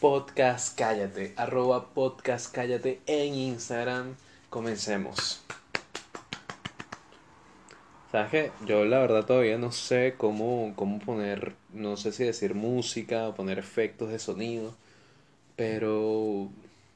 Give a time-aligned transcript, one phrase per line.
[0.00, 4.14] podcast cállate, arroba podcast cállate en Instagram.
[4.48, 5.42] Comencemos.
[8.12, 8.52] ¿Sabes qué?
[8.64, 13.34] Yo la verdad todavía no sé cómo, cómo poner, no sé si decir música o
[13.34, 14.74] poner efectos de sonido,
[15.56, 16.48] pero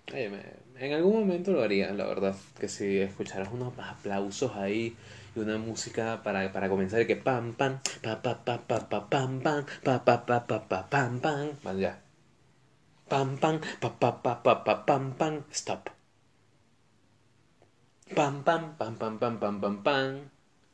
[0.07, 2.37] en algún momento lo haría, la verdad.
[2.59, 4.97] Que si escucharas unos aplausos ahí
[5.35, 9.41] y una música para, para comenzar, que pam, pam, pa, pa, pa, pa, pa, pam,
[9.41, 12.02] pam, pa, pa, pa, pa, pa, pam, pam, vale, ya.
[13.13, 15.91] Pam, pam, pa, pa, pa, pa, pa, pam, pam, stop.
[18.17, 20.31] Pam, pam, pam, pam, pam, pam, pam, pam.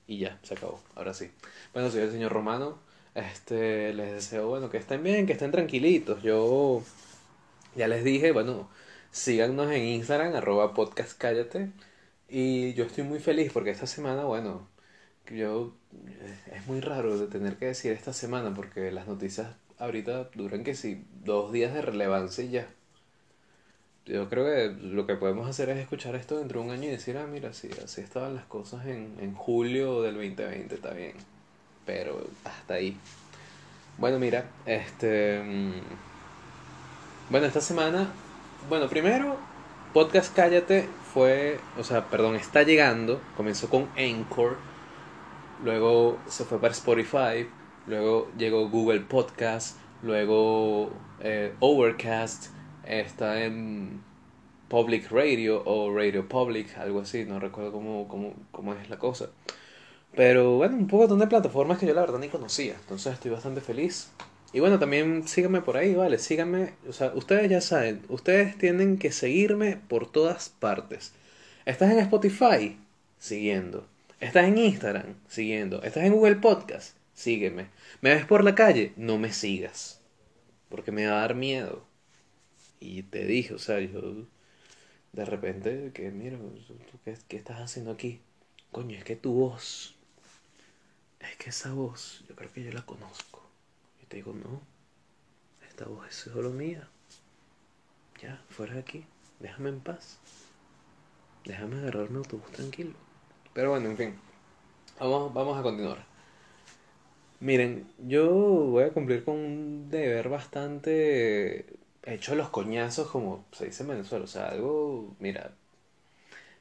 [0.06, 0.80] Y ya, se acabó.
[0.94, 1.32] Ahora sí.
[1.72, 2.78] Bueno, soy el señor Romano.
[3.16, 6.22] Este, les deseo, bueno, que estén bien, que estén tranquilitos.
[6.22, 6.84] Yo
[7.74, 8.68] ya les dije, bueno,
[9.10, 11.72] síganos en Instagram, arroba podcast cállate.
[12.28, 14.68] Y yo estoy muy feliz porque esta semana, bueno,
[15.28, 15.74] yo
[16.52, 20.74] es muy raro de tener que decir esta semana porque las noticias ahorita duran que
[20.74, 22.68] sí, dos días de relevancia y ya.
[24.06, 26.92] Yo creo que lo que podemos hacer es escuchar esto dentro de un año y
[26.92, 31.14] decir, ah, mira, sí, así estaban las cosas en, en julio del 2020, está bien.
[31.86, 32.98] Pero hasta ahí.
[33.98, 35.42] Bueno, mira, este...
[35.42, 35.72] mm,
[37.30, 38.12] Bueno, esta semana,
[38.68, 39.38] bueno, primero,
[39.92, 44.56] Podcast Cállate fue, o sea, perdón, está llegando, comenzó con Anchor,
[45.58, 47.48] luego se fue para Spotify,
[47.88, 52.52] luego llegó Google Podcast, luego eh, Overcast,
[52.86, 54.02] está en
[54.68, 59.30] Public Radio o Radio Public, algo así, no recuerdo cómo, cómo, cómo es la cosa.
[60.14, 63.60] Pero bueno, un poco de plataformas que yo la verdad ni conocía, entonces estoy bastante
[63.60, 64.10] feliz.
[64.52, 68.98] Y bueno, también síganme por ahí, vale, síganme, o sea, ustedes ya saben, ustedes tienen
[68.98, 71.12] que seguirme por todas partes.
[71.66, 72.78] ¿Estás en Spotify?
[73.18, 73.86] Siguiendo.
[74.20, 75.14] ¿Estás en Instagram?
[75.28, 75.82] Siguiendo.
[75.82, 76.97] ¿Estás en Google Podcast?
[77.18, 77.66] Sígueme.
[78.00, 78.92] ¿Me ves por la calle?
[78.96, 80.00] No me sigas.
[80.68, 81.84] Porque me va a dar miedo.
[82.78, 84.24] Y te dije, o sea, yo
[85.12, 88.20] de repente, que mira, ¿tú qué, qué estás haciendo aquí?
[88.70, 89.96] Coño, es que tu voz,
[91.18, 93.42] es que esa voz, yo creo que yo la conozco.
[94.00, 94.60] Y te digo, no,
[95.68, 96.88] esta voz es solo mía.
[98.22, 99.04] Ya, fuera de aquí,
[99.40, 100.20] déjame en paz.
[101.44, 102.94] Déjame agarrar mi autobús tranquilo.
[103.54, 104.14] Pero bueno, en fin,
[105.00, 106.17] vamos, vamos a continuar.
[107.40, 111.66] Miren, yo voy a cumplir con un deber bastante
[112.04, 114.24] hecho los coñazos, como se dice en Venezuela.
[114.24, 115.52] O sea, algo, mira,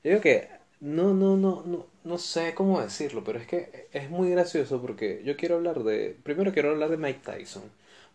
[0.04, 0.50] yo digo que
[0.80, 5.22] no, no, no, no, no sé cómo decirlo, pero es que es muy gracioso porque
[5.26, 7.64] yo quiero hablar de, primero quiero hablar de Mike Tyson.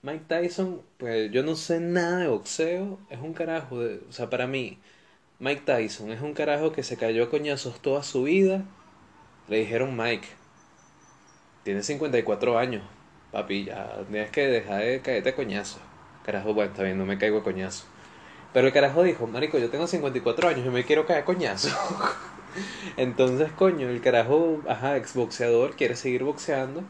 [0.02, 4.30] Mike Tyson, pues yo no sé nada de boxeo, es un carajo de, o sea,
[4.30, 4.78] para mí,
[5.40, 8.64] Mike Tyson es un carajo que se cayó a coñazos toda su vida.
[9.48, 10.26] Le dijeron Mike,
[11.62, 12.82] tienes 54 años,
[13.30, 15.80] papi, ya tienes que dejar de caerte a coñazos.
[16.24, 17.84] Carajo, bueno, está bien, no me caigo a coñazo.
[18.52, 21.68] Pero el carajo dijo, marico, yo tengo 54 años y me quiero caer coñazo.
[22.96, 26.84] Entonces, coño, el carajo, ajá, exboxeador, quiere seguir boxeando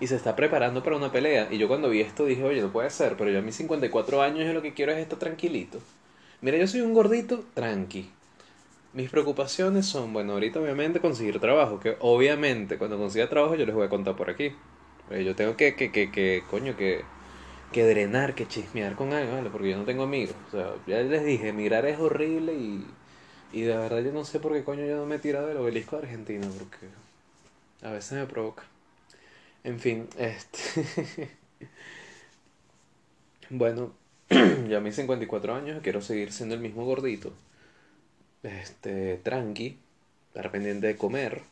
[0.00, 1.48] y se está preparando para una pelea.
[1.50, 4.22] Y yo cuando vi esto dije, oye, no puede ser, pero yo a mis 54
[4.22, 5.78] años yo lo que quiero es estar tranquilito.
[6.40, 8.10] Mira, yo soy un gordito tranqui.
[8.94, 13.74] Mis preocupaciones son, bueno, ahorita obviamente conseguir trabajo, que obviamente cuando consiga trabajo yo les
[13.74, 14.52] voy a contar por aquí.
[15.10, 17.04] Eh, Yo tengo que, que, que, que, coño, que,
[17.72, 19.50] que drenar, que chismear con algo, ¿vale?
[19.50, 20.36] Porque yo no tengo amigos.
[20.48, 22.86] O sea, ya les dije, emigrar es horrible y,
[23.52, 25.58] y de verdad yo no sé por qué coño yo no me he tirado del
[25.58, 26.86] obelisco de Argentina, porque
[27.82, 28.64] a veces me provoca.
[29.64, 31.30] En fin, este...
[33.50, 33.92] bueno,
[34.68, 37.32] ya a mis 54 años quiero seguir siendo el mismo gordito.
[38.44, 39.68] Este, tranqui,
[40.28, 41.42] estar pendiente de comer.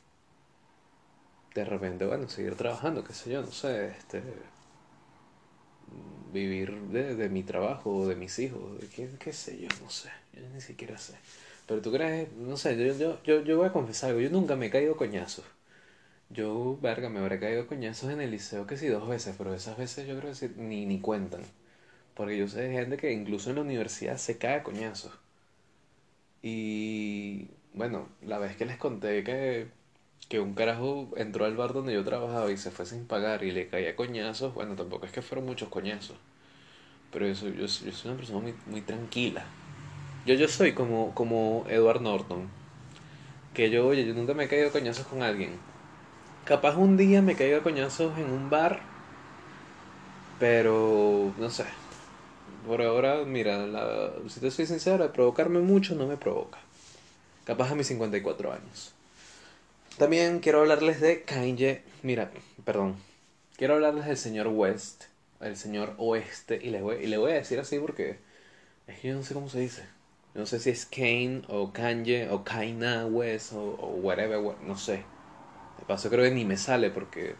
[1.54, 4.22] De repente, bueno, seguir trabajando, qué sé yo, no sé, este...
[6.32, 10.08] Vivir de, de mi trabajo, de mis hijos, de qué, qué sé yo, no sé,
[10.32, 11.14] yo ni siquiera sé.
[11.66, 14.56] Pero tú crees, no sé, yo, yo, yo, yo voy a confesar algo, yo nunca
[14.56, 15.44] me he caído coñazos.
[16.30, 19.78] Yo, verga, me habré caído coñazos en el liceo que sí dos veces, pero esas
[19.78, 21.42] veces yo creo que ni, ni cuentan.
[22.14, 25.12] Porque yo sé de gente que incluso en la universidad se cae coñazos.
[26.42, 29.68] Y bueno, la vez que les conté que,
[30.28, 33.52] que un carajo entró al bar donde yo trabajaba y se fue sin pagar y
[33.52, 36.16] le caía coñazos, bueno, tampoco es que fueron muchos coñazos.
[37.12, 39.44] Pero yo soy, yo, soy yo soy una persona muy, muy tranquila.
[40.26, 42.48] Yo, yo soy como, como Edward Norton.
[43.54, 45.58] Que yo, oye, yo nunca me he caído coñazos con alguien.
[46.44, 48.80] Capaz un día me caigo a coñazos en un bar,
[50.38, 51.64] pero no sé.
[52.66, 56.58] Por ahora, mira, la- si te soy sincero, provocarme mucho no me provoca.
[57.44, 58.94] Capaz a mis 54 años.
[59.98, 61.82] También quiero hablarles de Kanye.
[62.02, 62.30] Mira,
[62.64, 62.96] perdón.
[63.56, 65.04] Quiero hablarles del señor West,
[65.40, 68.18] el señor Oeste, y le voy, y le voy a decir así porque
[68.86, 69.84] Es que yo no sé cómo se dice.
[70.34, 75.04] No sé si es Kane o Kanye o Kaina West o, o whatever, no sé.
[75.78, 77.36] De paso creo que ni me sale porque,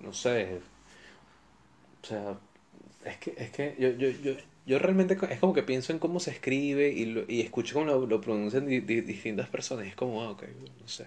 [0.00, 0.60] no sé.
[2.02, 2.38] O sea,
[3.04, 4.32] es que, es que yo, yo, yo,
[4.66, 7.86] yo realmente es como que pienso en cómo se escribe y, lo, y escucho cómo
[7.86, 10.44] lo, lo pronuncian distintas personas es como, ah, ok,
[10.80, 11.06] no sé.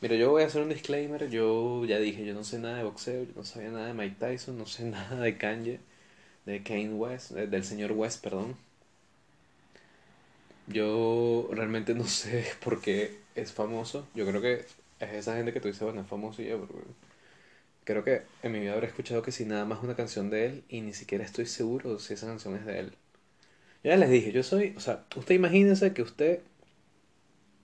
[0.00, 1.28] Mira, yo voy a hacer un disclaimer.
[1.30, 4.16] Yo ya dije, yo no sé nada de boxeo, yo no sabía nada de Mike
[4.18, 5.80] Tyson, no sé nada de Kanye,
[6.46, 8.56] de Kane West, del señor West, perdón.
[10.66, 14.06] Yo realmente no sé por qué es famoso.
[14.14, 14.64] Yo creo que
[15.00, 16.84] es esa gente que tú dices, bueno, es famoso y ya, pero
[17.88, 20.64] creo que en mi vida habré escuchado que si nada más una canción de él
[20.68, 22.92] y ni siquiera estoy seguro si esa canción es de él.
[23.82, 26.40] Ya les dije, yo soy, o sea, usted imagínese que usted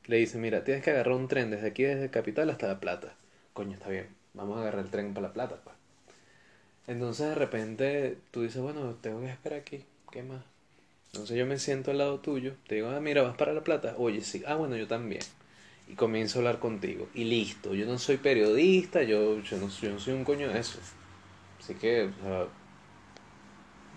[0.07, 3.15] le dice, mira, tienes que agarrar un tren desde aquí, desde Capital hasta La Plata.
[3.53, 5.77] Coño, está bien, vamos a agarrar el tren para La Plata, pues.
[6.87, 10.43] Entonces de repente tú dices, bueno, tengo que esperar aquí, ¿qué más?
[11.13, 13.95] Entonces yo me siento al lado tuyo, te digo, ah, mira, vas para La Plata.
[13.99, 15.21] Oye, sí, ah, bueno, yo también.
[15.89, 17.09] Y comienzo a hablar contigo.
[17.15, 20.79] Y listo, yo no soy periodista, yo, yo, no, yo soy un coño de eso.
[21.61, 22.47] Así que, o sea,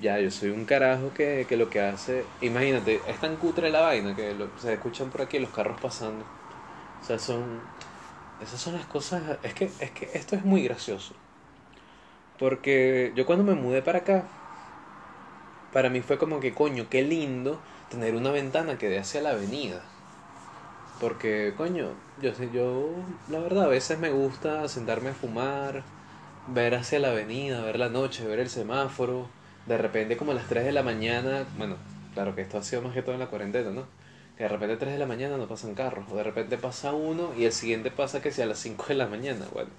[0.01, 2.23] ya, yo soy un carajo que, que, lo que hace.
[2.41, 6.23] Imagínate, es tan cutre la vaina que se escuchan por aquí los carros pasando.
[7.01, 7.61] O sea, son.
[8.41, 9.39] Esas son las cosas.
[9.43, 11.15] Es que, es que esto es muy gracioso.
[12.37, 14.27] Porque yo cuando me mudé para acá,
[15.73, 17.59] para mí fue como que, coño, qué lindo
[17.89, 19.81] tener una ventana que dé hacia la avenida.
[20.99, 21.89] Porque, coño,
[22.21, 22.89] yo yo,
[23.29, 25.83] la verdad, a veces me gusta sentarme a fumar,
[26.47, 29.27] ver hacia la avenida, ver la noche, ver el semáforo
[29.67, 31.75] de repente como a las 3 de la mañana, bueno,
[32.13, 33.85] claro que esto ha sido más que todo en la cuarentena, ¿no?
[34.37, 36.93] Que de repente a 3 de la mañana no pasan carros, o de repente pasa
[36.93, 39.69] uno y el siguiente pasa que sea a las 5 de la mañana, bueno.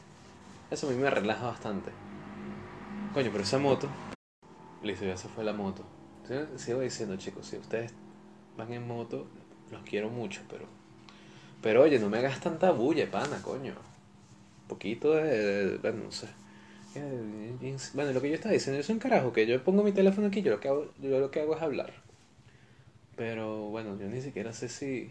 [0.71, 1.91] Eso a mí me relaja bastante.
[3.15, 3.89] Coño, pero esa moto...
[4.83, 5.85] Listo, ya se fue la moto.
[6.57, 7.95] Sigo diciendo, chicos, si ustedes
[8.57, 9.27] van en moto,
[9.73, 10.78] los quiero mucho, pero...
[11.63, 13.75] Pero oye, no me hagas tanta bulla, pana, coño.
[14.63, 16.29] Un poquito de, de no sé.
[17.95, 20.43] Bueno, lo que yo estaba diciendo, es un carajo, que yo pongo mi teléfono aquí,
[20.43, 21.93] yo lo que yo lo que hago es hablar.
[23.17, 25.11] Pero bueno, yo ni siquiera sé si...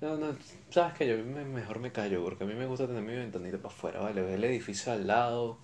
[0.00, 0.36] No, no,
[0.70, 3.74] sabes que yo mejor me callo, porque a mí me gusta tener mi ventanita para
[3.74, 4.22] afuera, ¿vale?
[4.22, 5.58] Ver el edificio al lado,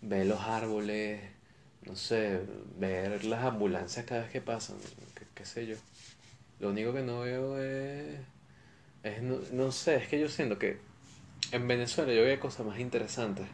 [0.00, 1.20] ver los árboles,
[1.86, 2.40] no sé,
[2.78, 4.76] ver las ambulancias cada vez que pasan,
[5.34, 5.76] qué, sé yo.
[6.58, 8.18] Lo único que no veo es...
[9.02, 10.78] es no, sé, es que yo siento que
[11.52, 13.46] en Venezuela yo veo cosas más interesantes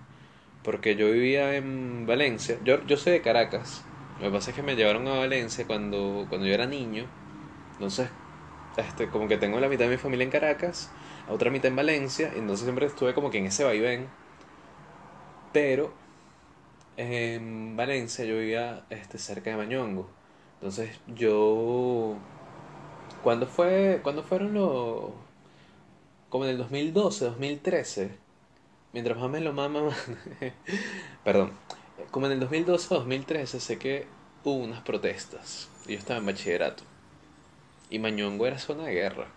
[0.63, 3.85] porque yo vivía en Valencia, yo, yo soy de Caracas,
[4.19, 7.07] lo que pasa es que me llevaron a Valencia cuando, cuando yo era niño,
[7.75, 8.09] entonces
[8.77, 10.91] este, como que tengo la mitad de mi familia en Caracas,
[11.29, 14.09] a otra mitad en Valencia, entonces siempre estuve como que en ese vaivén,
[15.53, 15.93] pero
[16.97, 20.09] en Valencia yo vivía este, cerca de Mañongo,
[20.55, 22.17] entonces yo...
[23.23, 24.01] ¿Cuándo fue?
[24.03, 25.26] ¿Cuándo fueron los...?
[26.37, 28.11] Como en el 2012, 2013
[28.93, 29.89] mientras más me lo mama,
[31.25, 31.53] perdón,
[32.11, 34.05] como en el 2012 o 2013 sé que
[34.45, 35.71] hubo unas protestas.
[35.87, 36.83] Yo estaba en bachillerato.
[37.89, 39.29] Y Mañongo era zona de guerra.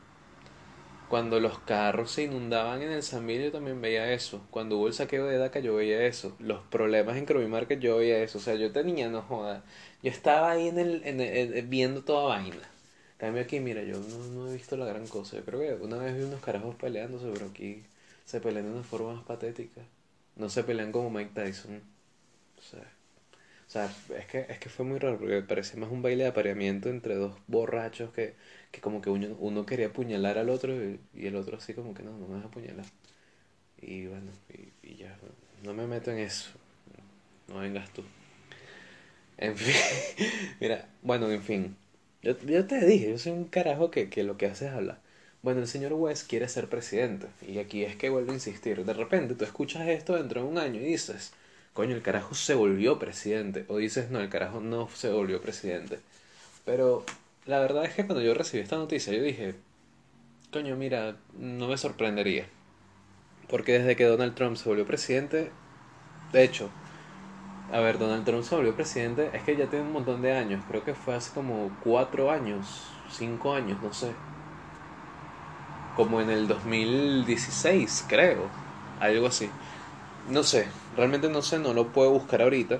[1.08, 4.42] Cuando los carros se inundaban en el San yo también veía eso.
[4.52, 6.36] Cuando hubo el saqueo de Daca yo veía eso.
[6.38, 8.40] Los problemas en Croby Market yo veía eso.
[8.40, 9.64] O sea, yo tenía, no joda.
[10.04, 12.70] Yo estaba ahí en el, en viendo toda vaina.
[13.20, 15.36] Cambio aquí, mira, yo no, no he visto la gran cosa.
[15.38, 17.84] Yo creo que una vez vi unos carajos peleándose, pero aquí
[18.26, 19.82] se pelean de una forma más patética.
[20.38, 21.82] No se pelean como Mike Tyson.
[22.58, 23.86] O sea, o sea
[24.18, 27.16] es, que, es que fue muy raro porque parece más un baile de apareamiento entre
[27.16, 28.36] dos borrachos que,
[28.72, 32.04] que como que uno, uno quería apuñalar al otro y, el otro así como que
[32.04, 32.86] no, no me vas a apuñalar.
[33.82, 34.32] Y bueno,
[34.84, 35.18] y, ya,
[35.64, 36.52] no me meto en eso.
[37.50, 38.04] No vengas tú.
[39.38, 39.76] En fin,
[40.62, 41.76] mira, bueno, en fin.
[42.22, 45.00] Yo, yo te dije, yo soy un carajo que, que lo que hace es hablar.
[45.42, 47.28] Bueno, el señor West quiere ser presidente.
[47.48, 48.84] Y aquí es que vuelvo a insistir.
[48.84, 51.32] De repente tú escuchas esto dentro de un año y dices,
[51.74, 53.66] coño, el carajo se volvió presidente.
[53.70, 56.00] O dices, no, el carajo no se volvió presidente.
[56.66, 57.06] Pero
[57.46, 59.56] la verdad es que cuando yo recibí esta noticia, yo dije,
[60.52, 62.46] coño, mira, no me sorprendería.
[63.48, 65.52] Porque desde que Donald Trump se volvió presidente,
[66.34, 66.70] de hecho,
[67.72, 70.64] a ver, Donald Trump se volvió presidente, es que ya tiene un montón de años,
[70.68, 74.14] creo que fue hace como cuatro años, cinco años, no sé
[76.00, 78.50] como en el 2016, creo,
[79.02, 79.50] algo así.
[80.30, 82.80] No sé, realmente no sé, no lo puedo buscar ahorita.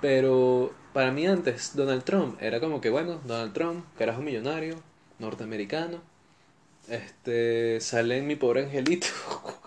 [0.00, 4.76] Pero para mí antes, Donald Trump era como que, bueno, Donald Trump, carajo millonario,
[5.18, 6.00] norteamericano,
[6.88, 9.08] este, sale en mi pobre angelito.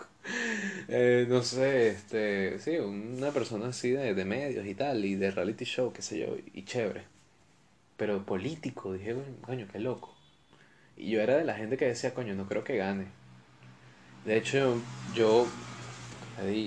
[0.88, 5.32] eh, no sé, este, sí, una persona así de, de medios y tal, y de
[5.32, 7.06] reality show, qué sé yo, y chévere.
[7.98, 8.94] pero político.
[8.94, 10.16] Dije, coño, qué loco.
[10.98, 13.08] Y yo era de la gente que decía, coño, no creo que gane.
[14.24, 14.84] De hecho,
[15.16, 15.48] yo...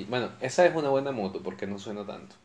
[0.09, 2.37] Bueno, esa es una buena moto porque no suena tanto.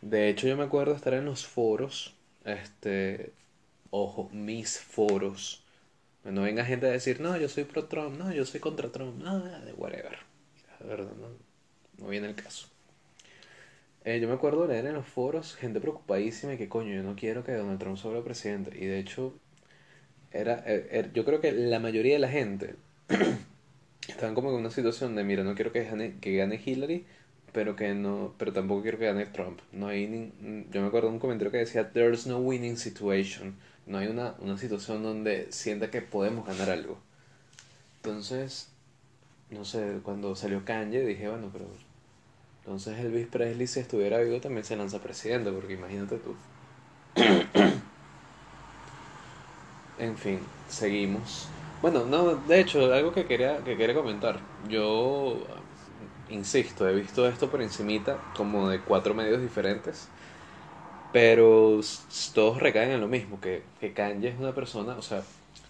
[0.00, 2.14] De hecho, yo me acuerdo estar en los foros,
[2.44, 3.32] este,
[3.90, 5.61] ojo, mis foros.
[6.24, 9.20] No venga gente a decir, no, yo soy pro Trump, no, yo soy contra Trump,
[9.22, 10.18] no, de whatever.
[10.80, 11.28] La verdad, no,
[11.98, 12.68] no viene el caso.
[14.04, 17.44] Eh, yo me acuerdo leer en los foros gente preocupadísima que coño, yo no quiero
[17.44, 18.76] que Donald Trump sea presidente.
[18.76, 19.34] Y de hecho,
[20.32, 22.76] era, er, er, yo creo que la mayoría de la gente
[24.08, 27.04] estaban como en una situación de, mira, no quiero que gane, que gane Hillary,
[27.52, 29.60] pero que no, pero tampoco quiero que gane Trump.
[29.72, 30.32] No hay
[30.70, 33.56] yo me acuerdo de un comentario que decía, there's no winning situation.
[33.86, 36.98] No hay una, una situación donde sienta que podemos ganar algo.
[37.96, 38.68] Entonces,
[39.50, 41.66] no sé, cuando salió Kanye dije, bueno, pero
[42.64, 46.34] entonces Elvis Presley si estuviera vivo también se lanza presidente, porque imagínate tú.
[49.98, 51.48] en fin, seguimos.
[51.80, 54.38] Bueno, no, de hecho, algo que quería, que quería comentar.
[54.68, 55.44] Yo,
[56.30, 60.08] insisto, he visto esto por encimita, como de cuatro medios diferentes.
[61.12, 61.80] Pero
[62.34, 65.22] todos recaen en lo mismo, que, que Kanye es una persona, o sea,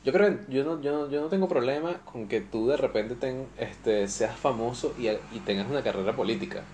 [0.04, 3.16] yo creo que yo no, yo, yo no tengo problema con que tú de repente
[3.16, 6.68] ten, este, seas famoso y, y tengas una carrera política.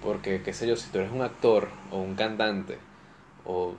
[0.00, 2.78] Porque, qué sé yo, si tú eres un actor o un cantante
[3.44, 3.74] o,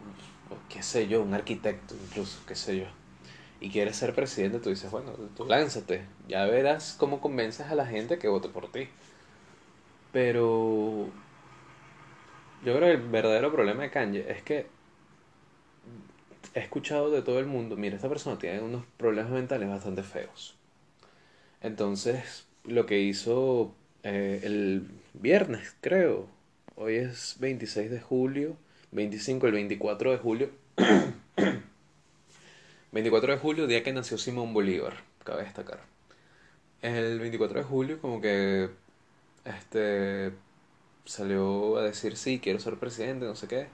[0.69, 2.85] qué sé yo, un arquitecto incluso, qué sé yo,
[3.61, 7.85] y quieres ser presidente, tú dices, bueno, tú lánzate, ya verás cómo convences a la
[7.87, 8.89] gente que vote por ti.
[10.11, 11.13] Pero
[12.63, 14.67] yo creo que el verdadero problema de Kanye es que
[16.53, 20.55] he escuchado de todo el mundo, mira, esta persona tiene unos problemas mentales bastante feos.
[21.61, 23.73] Entonces, lo que hizo
[24.03, 26.27] eh, el viernes, creo.
[26.75, 28.55] Hoy es 26 de julio,
[28.91, 30.49] 25, el 24 de julio.
[32.91, 35.81] 24 de julio, día que nació Simón Bolívar, cabe destacar.
[36.81, 38.69] El 24 de julio, como que
[39.45, 40.31] este
[41.05, 43.67] salió a decir sí, quiero ser presidente, no sé qué.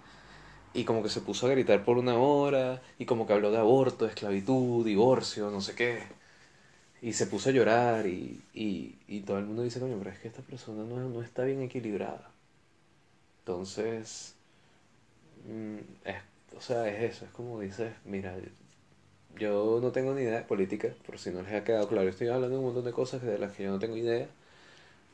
[0.73, 3.57] Y como que se puso a gritar por una hora, y como que habló de
[3.59, 6.03] aborto, esclavitud, divorcio, no sé qué.
[7.01, 10.19] Y se puso a llorar y, y, y todo el mundo dice, coño, pero es
[10.19, 12.31] que esta persona no, no está bien equilibrada.
[13.39, 14.35] Entonces,
[15.47, 16.15] mm, es,
[16.57, 18.35] o sea, es eso, es como dices, mira,
[19.37, 22.27] yo no tengo ni idea de política, por si no les ha quedado claro, estoy
[22.29, 24.27] hablando de un montón de cosas de las que yo no tengo idea,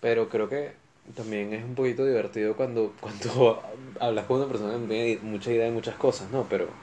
[0.01, 0.73] pero creo que
[1.15, 3.63] también es un poquito divertido cuando, cuando
[3.99, 6.47] hablas con una persona que no tiene mucha idea de muchas cosas, ¿no?
[6.49, 6.77] Pero,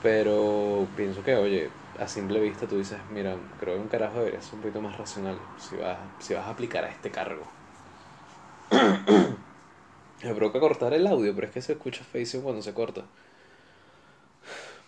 [0.00, 4.42] pero pienso que, oye, a simple vista tú dices, mira, creo que un carajo debería
[4.42, 7.52] ser un poquito más racional si vas, si vas a aplicar a este cargo.
[10.22, 13.06] Me provoca cortar el audio, pero es que se escucha feísimo cuando se corta.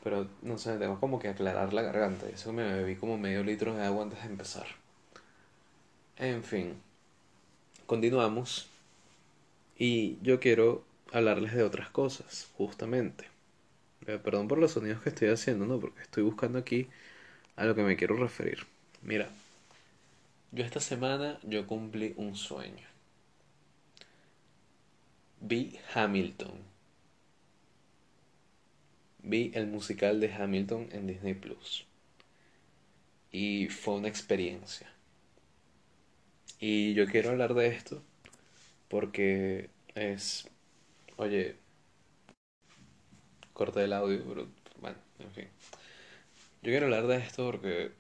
[0.03, 2.27] Pero no sé, tengo como que aclarar la garganta.
[2.29, 4.67] Y eso me bebí como medio litro de agua antes de empezar.
[6.21, 6.77] En fin,
[7.87, 8.69] continuamos.
[9.79, 13.25] Y yo quiero hablarles de otras cosas, justamente.
[14.07, 15.81] Eh, perdón por los sonidos que estoy haciendo, ¿no?
[15.81, 16.89] Porque estoy buscando aquí
[17.57, 18.67] a lo que me quiero referir.
[19.03, 19.31] Mira,
[20.53, 22.87] yo esta semana yo cumplí un sueño.
[25.41, 26.53] Vi Hamilton.
[29.23, 31.87] Vi el musical de Hamilton en Disney Plus.
[33.33, 34.89] Y fue una experiencia.
[36.61, 38.03] Y yo quiero hablar de esto
[38.89, 40.49] porque es,
[41.17, 41.57] oye,
[43.53, 44.49] corté el audio, pero
[44.81, 45.49] bueno, en fin.
[46.63, 47.93] Yo quiero hablar de esto porque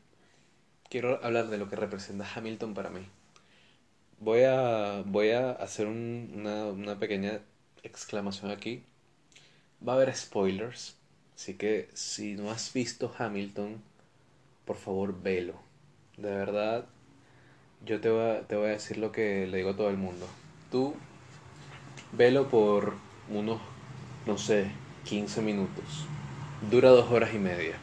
[0.89, 3.07] quiero hablar de lo que representa Hamilton para mí.
[4.21, 7.41] Voy a, voy a hacer una, una pequeña
[7.83, 8.85] exclamación aquí.
[9.87, 10.97] Va a haber spoilers,
[11.35, 13.83] así que si no has visto Hamilton,
[14.67, 15.55] por favor velo.
[16.17, 16.87] De verdad,
[17.87, 19.97] yo te voy a, te voy a decir lo que le digo a todo el
[19.97, 20.27] mundo.
[20.71, 20.95] Tú
[22.13, 22.95] velo por
[23.29, 23.61] unos,
[24.27, 24.71] no sé,
[25.05, 26.07] 15 minutos.
[26.71, 27.77] Dura dos horas y media.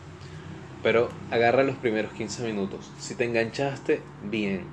[0.84, 2.92] Pero agarra los primeros 15 minutos.
[3.00, 4.66] Si te enganchaste, bien.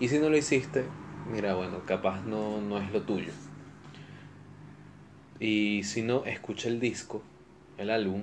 [0.00, 0.84] Y si no lo hiciste,
[1.30, 3.32] mira, bueno, capaz no, no es lo tuyo.
[5.38, 7.22] Y si no, escucha el disco,
[7.76, 8.22] el álbum.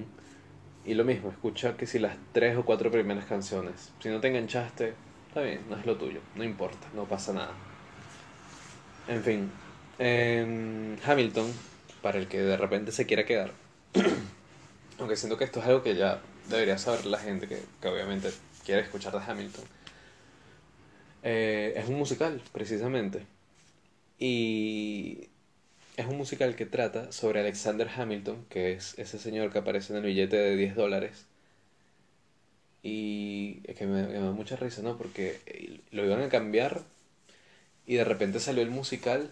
[0.86, 3.92] Y lo mismo, escucha que si las tres o cuatro primeras canciones.
[4.00, 4.94] Si no te enganchaste,
[5.30, 6.20] está bien, no es lo tuyo.
[6.36, 7.54] No importa, no pasa nada.
[9.08, 9.52] En fin,
[10.00, 11.52] en Hamilton
[12.02, 13.52] para el que de repente se quiera quedar.
[15.00, 16.20] Aunque siento que esto es algo que ya
[16.50, 18.32] debería saber la gente que, obviamente
[18.66, 19.66] quiere escuchar de Hamilton.
[21.24, 23.26] Eh, es un musical, precisamente.
[24.18, 25.30] Y
[25.96, 29.98] es un musical que trata sobre Alexander Hamilton, que es ese señor que aparece en
[29.98, 31.29] el billete de 10 dólares.
[32.82, 34.98] Y es que me, da mucha risa, ¿no?
[34.98, 36.82] Porque lo iban a cambiar
[37.86, 39.32] y de repente salió el musical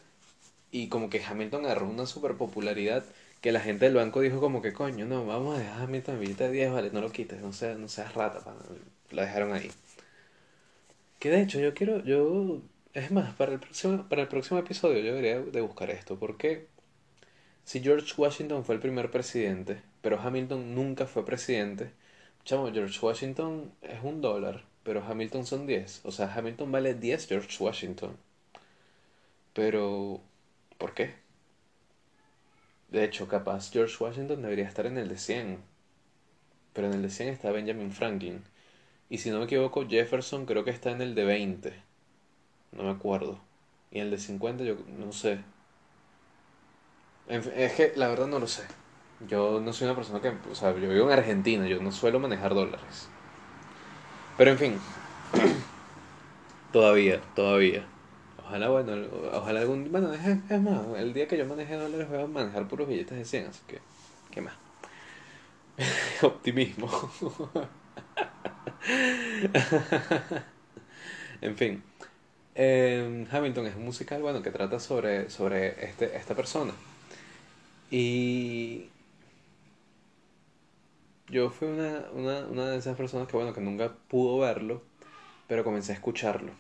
[0.71, 3.03] y como que Hamilton agarró una super popularidad
[3.41, 6.21] que la gente del banco dijo como que coño, no, vamos a dejar Hamilton el
[6.21, 8.41] billete de 10, vale, no lo quites, no seas, no seas rata,
[9.11, 9.71] la dejaron ahí.
[11.19, 12.61] Que de hecho yo quiero, yo,
[12.93, 16.67] es más, para el próximo, para el próximo episodio yo debería de buscar esto, porque
[17.63, 21.91] si George Washington fue el primer presidente, pero Hamilton nunca fue presidente,
[22.47, 27.27] chamo, George Washington es un dólar, pero Hamilton son 10, o sea, Hamilton vale 10
[27.27, 28.15] George Washington.
[29.53, 30.21] Pero,
[30.77, 31.15] ¿por qué?
[32.89, 35.57] De hecho, capaz George Washington debería estar en el de 100.
[36.71, 38.41] Pero en el de 100 está Benjamin Franklin.
[39.09, 41.73] Y si no me equivoco, Jefferson creo que está en el de 20.
[42.71, 43.39] No me acuerdo.
[43.91, 45.39] Y en el de 50 yo no sé.
[47.27, 48.63] es que la verdad no lo sé.
[49.25, 50.33] Yo no soy una persona que...
[50.51, 53.09] O sea, yo vivo en Argentina, yo no suelo manejar dólares.
[54.37, 54.79] Pero en fin.
[56.71, 57.83] todavía, todavía.
[58.37, 58.93] Ojalá, bueno,
[59.33, 59.91] ojalá algún...
[59.91, 63.25] Bueno, es, más, el día que yo maneje dólares voy a manejar puros billetes de
[63.25, 63.79] 100, así que...
[64.29, 64.53] ¿Qué más?
[66.21, 66.87] Optimismo.
[71.41, 71.83] en fin.
[72.53, 76.73] Eh, Hamilton es un musical, bueno, que trata sobre, sobre este, esta persona.
[77.89, 78.89] Y
[81.29, 84.81] yo fui una, una, una de esas personas que, bueno, que nunca pudo verlo,
[85.47, 86.53] pero comencé a escucharlo.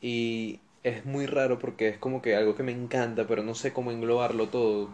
[0.00, 3.72] Y es muy raro porque es como que algo que me encanta, pero no sé
[3.72, 4.90] cómo englobarlo todo,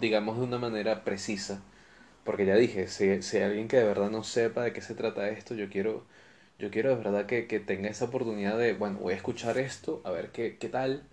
[0.00, 1.62] digamos, de una manera precisa.
[2.24, 5.28] Porque ya dije, si, si alguien que de verdad no sepa de qué se trata
[5.30, 6.04] esto, yo quiero,
[6.58, 10.02] yo quiero de verdad que, que tenga esa oportunidad de, bueno, voy a escuchar esto,
[10.04, 11.04] a ver qué, qué tal.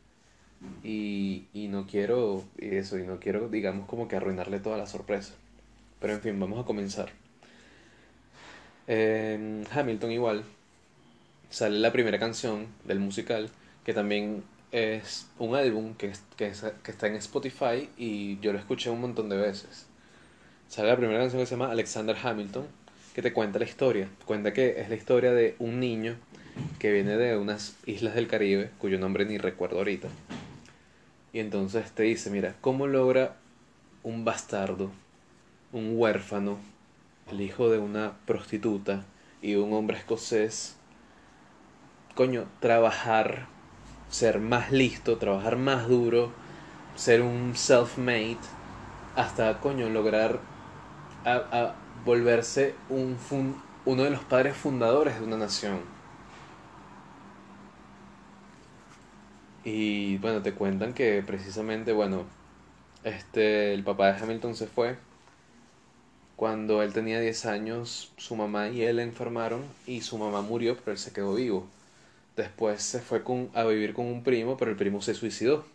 [0.83, 5.35] Y, y no quiero, eso, y no quiero, digamos, como que arruinarle toda la sorpresa.
[5.99, 7.09] Pero en fin, vamos a comenzar.
[8.87, 10.43] En Hamilton igual,
[11.49, 13.49] sale la primera canción del musical,
[13.83, 16.51] que también es un álbum que, que,
[16.83, 19.87] que, está en Spotify y yo lo escuché un montón de veces.
[20.67, 22.65] Sale la primera canción que se llama Alexander Hamilton,
[23.15, 24.09] que te cuenta la historia.
[24.25, 26.17] Cuenta que es la historia de un niño
[26.79, 30.09] que viene de unas islas del Caribe, cuyo nombre ni recuerdo ahorita.
[31.33, 33.35] Y entonces te dice, mira, ¿cómo logra
[34.03, 34.91] un bastardo,
[35.77, 36.57] un huérfano,
[37.31, 39.05] el hijo de una prostituta
[39.41, 40.75] y un hombre escocés,
[42.15, 43.47] coño, trabajar
[44.09, 46.31] ser más listo, trabajar más duro,
[46.95, 48.37] ser un self-made,
[49.15, 50.39] hasta, coño, lograr
[51.25, 51.73] a,
[52.05, 53.17] volverse un
[53.85, 55.79] uno de los padres fundadores de una nación.
[59.63, 62.23] Y bueno, te cuentan que precisamente, bueno,
[63.03, 64.97] este, el papá de Hamilton se fue.
[66.37, 70.91] Cuando él tenía 10 años, su mamá y él enfermaron y su mamá murió, pero
[70.91, 71.67] él se quedó vivo.
[72.35, 75.65] Después se fue con, a vivir con un primo, pero el primo se suicidó.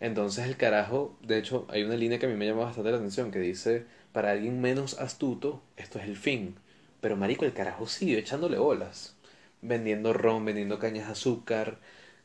[0.00, 2.96] Entonces el carajo, de hecho, hay una línea que a mí me llama bastante la
[2.96, 6.56] atención que dice, para alguien menos astuto, esto es el fin.
[7.02, 9.14] Pero marico, el carajo siguió echándole bolas.
[9.60, 11.76] Vendiendo ron, vendiendo cañas de azúcar,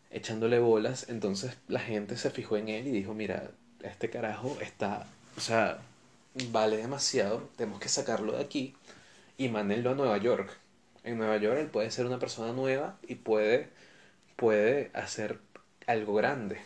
[0.10, 1.10] echándole bolas.
[1.10, 3.52] Entonces la gente se fijó en él y dijo, mira,
[3.84, 5.82] este carajo está, o sea,
[6.52, 8.76] vale demasiado, tenemos que sacarlo de aquí
[9.38, 10.58] y mandarlo a Nueva York
[11.04, 13.70] en Nueva York él puede ser una persona nueva y puede,
[14.38, 15.39] puede hacer
[15.88, 16.60] algo grande.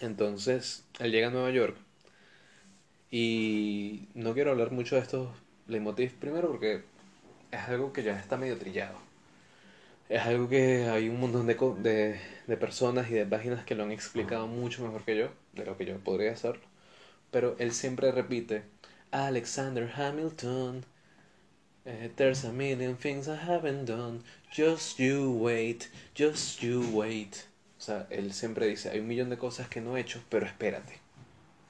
[0.00, 1.76] Entonces, él llega a Nueva York
[3.10, 5.28] y no quiero hablar mucho de estos
[5.66, 6.82] leitmotivs primero porque
[7.52, 8.98] es algo que ya está medio trillado.
[10.10, 13.84] Es algo que hay un montón de, de, de personas y de páginas que lo
[13.84, 16.60] han explicado mucho mejor que yo, de lo que yo podría hacerlo.
[17.30, 18.64] Pero él siempre repite,
[19.10, 20.84] Alexander Hamilton,
[21.86, 24.22] Uh, there's a million things I haven't done.
[24.50, 27.46] Just you wait, just you wait.
[27.78, 30.46] O sea, él siempre dice, hay un millón de cosas que no he hecho, pero
[30.46, 31.00] espérate.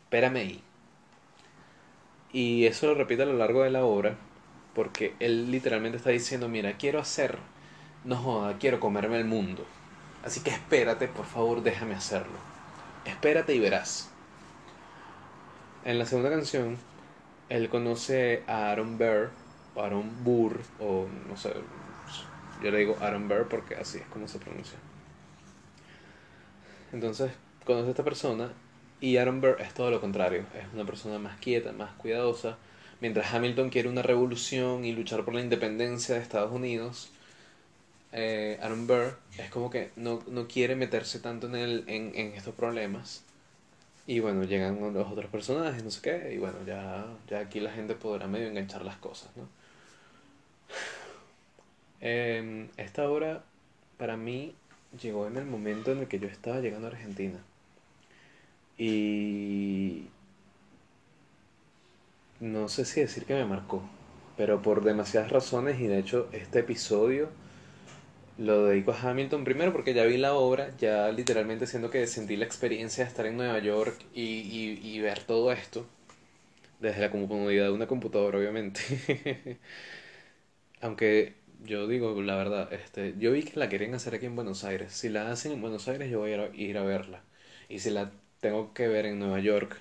[0.04, 0.64] Espérame ahí.
[2.32, 4.18] Y eso lo repite a lo largo de la obra,
[4.74, 7.38] porque él literalmente está diciendo, mira, quiero hacer,
[8.04, 9.66] no joda, quiero comerme el mundo.
[10.22, 12.38] Así que espérate, por favor, déjame hacerlo.
[13.04, 14.16] Espérate y verás.
[15.82, 16.76] En la segunda canción,
[17.48, 19.30] él conoce a Aaron Burr,
[19.76, 21.54] Aaron Burr, o no sé,
[22.62, 24.78] yo le digo Aaron Burr porque así es como se pronuncia.
[26.92, 27.32] Entonces,
[27.64, 28.52] conoce a esta persona
[29.00, 32.58] y Aaron Burr es todo lo contrario, es una persona más quieta, más cuidadosa.
[33.00, 37.10] Mientras Hamilton quiere una revolución y luchar por la independencia de Estados Unidos,
[38.12, 42.34] eh, Aaron Burr es como que no, no quiere meterse tanto en, el, en, en
[42.34, 43.24] estos problemas
[44.10, 47.70] Y bueno, llegan los otros personajes, no sé qué, y bueno, ya, ya aquí la
[47.70, 49.44] gente podrá medio enganchar las cosas, ¿no?
[52.00, 53.44] Em, esta obra,
[53.98, 54.52] para mí,
[55.00, 57.38] llegó en el momento en el que yo estaba llegando a Argentina.
[58.76, 60.08] Y
[62.40, 63.80] no sé si decir que me marcó,
[64.36, 67.28] pero por demasiadas razones y de hecho este episodio
[68.40, 72.36] lo dedico a Hamilton primero porque ya vi la obra, ya literalmente siento que sentí
[72.36, 75.86] la experiencia de estar en Nueva York y, y, y ver todo esto
[76.80, 78.80] desde la comodidad de una computadora, obviamente.
[80.80, 84.64] Aunque yo digo la verdad, este, yo vi que la querían hacer aquí en Buenos
[84.64, 84.92] Aires.
[84.92, 87.22] Si la hacen en Buenos Aires, yo voy a ir a verla.
[87.68, 89.80] Y si la tengo que ver en Nueva York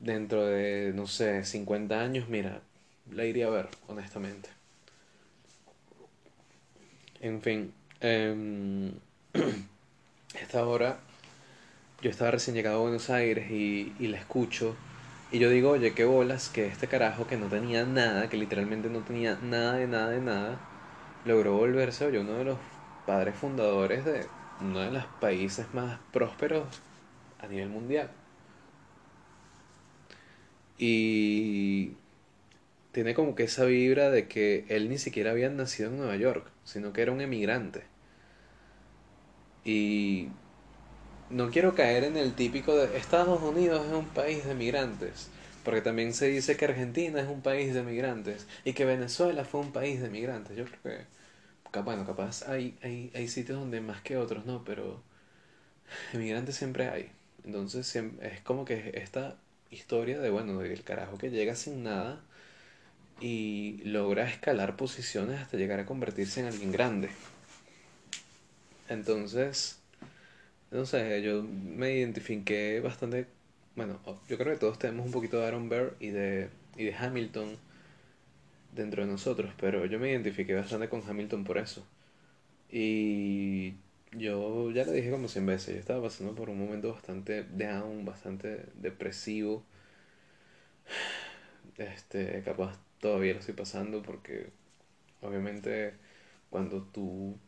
[0.00, 2.62] dentro de, no sé, 50 años, mira,
[3.12, 4.50] la iría a ver, honestamente.
[7.20, 8.92] En fin, eh,
[10.40, 11.00] esta hora
[12.02, 14.74] yo estaba recién llegado a Buenos Aires y, y la escucho
[15.32, 18.90] y yo digo, oye, qué bolas que este carajo que no tenía nada, que literalmente
[18.90, 20.58] no tenía nada de nada de nada,
[21.24, 22.58] logró volverse, oye, uno de los
[23.06, 24.26] padres fundadores de
[24.60, 26.66] uno de los países más prósperos
[27.40, 28.10] a nivel mundial.
[30.78, 31.59] Y
[32.92, 36.46] tiene como que esa vibra de que él ni siquiera había nacido en Nueva York,
[36.64, 37.84] sino que era un emigrante.
[39.64, 40.28] Y
[41.30, 45.28] no quiero caer en el típico de Estados Unidos es un país de migrantes,
[45.64, 49.60] porque también se dice que Argentina es un país de migrantes y que Venezuela fue
[49.60, 50.56] un país de migrantes.
[50.56, 51.06] Yo creo
[51.72, 54.64] que, bueno, capaz hay, hay, hay sitios donde más que otros, ¿no?
[54.64, 55.02] Pero
[56.12, 57.10] emigrantes siempre hay.
[57.44, 59.36] Entonces es como que esta
[59.70, 62.20] historia de, bueno, del carajo que llega sin nada
[63.20, 67.10] y logra escalar posiciones hasta llegar a convertirse en alguien grande.
[68.88, 69.78] Entonces,
[70.70, 73.26] no sé, yo me identifiqué bastante,
[73.76, 76.94] bueno, yo creo que todos tenemos un poquito de Aaron Burr y de, y de
[76.94, 77.56] Hamilton
[78.74, 81.86] dentro de nosotros, pero yo me identifiqué bastante con Hamilton por eso.
[82.70, 83.74] Y
[84.12, 88.04] yo ya lo dije como 100 veces, yo estaba pasando por un momento bastante down,
[88.04, 89.64] bastante depresivo.
[91.78, 94.50] Este, capaz todavía lo estoy pasando porque
[95.22, 95.94] obviamente
[96.50, 97.38] cuando tú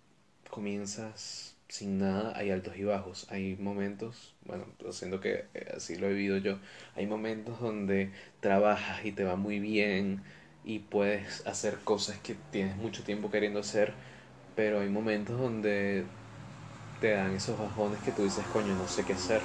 [0.51, 3.27] comienzas sin nada hay altos y bajos.
[3.31, 6.59] Hay momentos, bueno, siento que eh, así lo he vivido yo,
[6.97, 10.25] hay momentos donde trabajas y te va muy bien
[10.65, 13.95] y puedes hacer cosas que tienes mucho tiempo queriendo hacer,
[14.55, 16.09] pero hay momentos donde
[17.01, 19.45] te dan esos bajones que tú dices, coño, no sé qué hacer.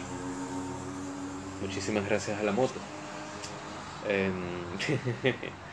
[1.59, 2.81] Muchísimas gracias a la moto.
[4.01, 4.77] Em,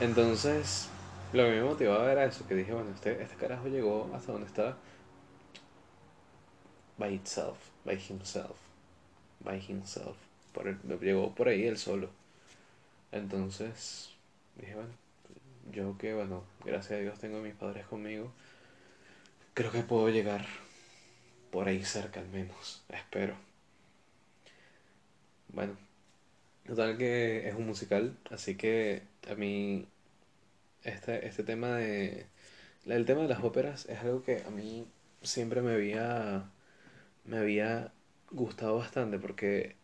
[0.00, 0.88] entonces,
[1.32, 4.46] lo que me motivaba era eso, que dije, bueno, este, este carajo llegó hasta donde
[4.46, 4.76] está
[6.98, 8.56] by itself, by himself,
[9.40, 10.16] by himself.
[10.52, 12.10] Por llegó por ahí él solo.
[13.12, 14.10] Entonces,
[14.56, 14.92] dije, bueno,
[15.72, 18.32] yo que, bueno, gracias a Dios tengo a mis padres conmigo,
[19.54, 20.46] creo que puedo llegar
[21.50, 23.34] por ahí cerca al menos, espero.
[25.48, 25.76] Bueno,
[26.66, 29.86] total que es un musical, así que a mí
[30.84, 32.26] este, este tema de...
[32.86, 34.86] El tema de las óperas es algo que a mí
[35.22, 36.50] siempre me había
[37.24, 37.92] me había
[38.30, 39.76] gustado bastante porque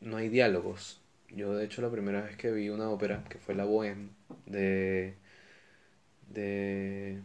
[0.00, 1.00] no hay diálogos.
[1.30, 4.10] Yo de hecho la primera vez que vi una ópera, que fue La Bohème,
[4.46, 5.14] de...
[6.30, 7.20] de...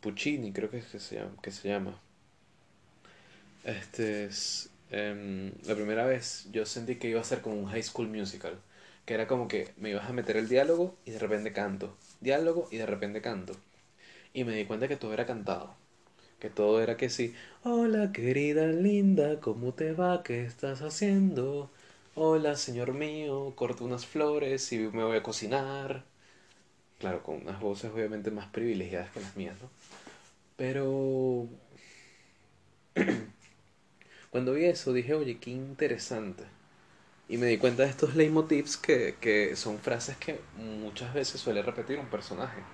[0.00, 1.36] Puccini, creo que se llama.
[1.42, 1.98] Que se llama.
[3.64, 4.69] Este es...
[4.90, 8.58] Em, la primera vez yo sentí que iba a ser como un high school musical.
[9.06, 11.96] Que era como que me ibas a meter el diálogo y de repente canto.
[12.20, 13.54] Diálogo y de repente canto.
[14.34, 15.74] Y me di cuenta que todo era cantado
[16.40, 17.34] que todo era que sí.
[17.64, 20.22] Hola querida linda, ¿cómo te va?
[20.22, 21.70] ¿Qué estás haciendo?
[22.14, 26.04] Hola señor mío, corto unas flores y me voy a cocinar.
[26.98, 29.68] Claro, con unas voces obviamente más privilegiadas que las mías, ¿no?
[30.56, 31.48] Pero...
[34.30, 36.44] Cuando vi eso dije, oye, qué interesante.
[37.28, 41.62] Y me di cuenta de estos leitmotivs que, que son frases que muchas veces suele
[41.62, 42.64] repetir un personaje.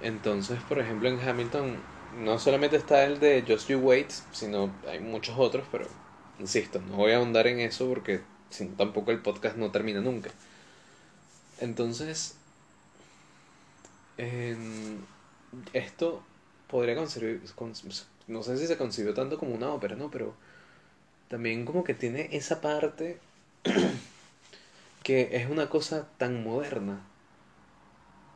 [0.00, 5.00] Entonces, por ejemplo, en Hamilton no solamente está el de Just You Wait, sino hay
[5.00, 5.86] muchos otros, pero
[6.38, 10.30] insisto, no voy a ahondar en eso porque si tampoco el podcast no termina nunca.
[11.60, 12.34] Entonces,
[15.72, 16.22] esto
[16.68, 17.40] podría concebir,
[18.30, 20.10] no sé si se concibió tanto como una ópera, ¿no?
[20.10, 20.34] Pero
[21.28, 23.18] también como que tiene esa parte
[25.02, 27.00] que es una cosa tan moderna.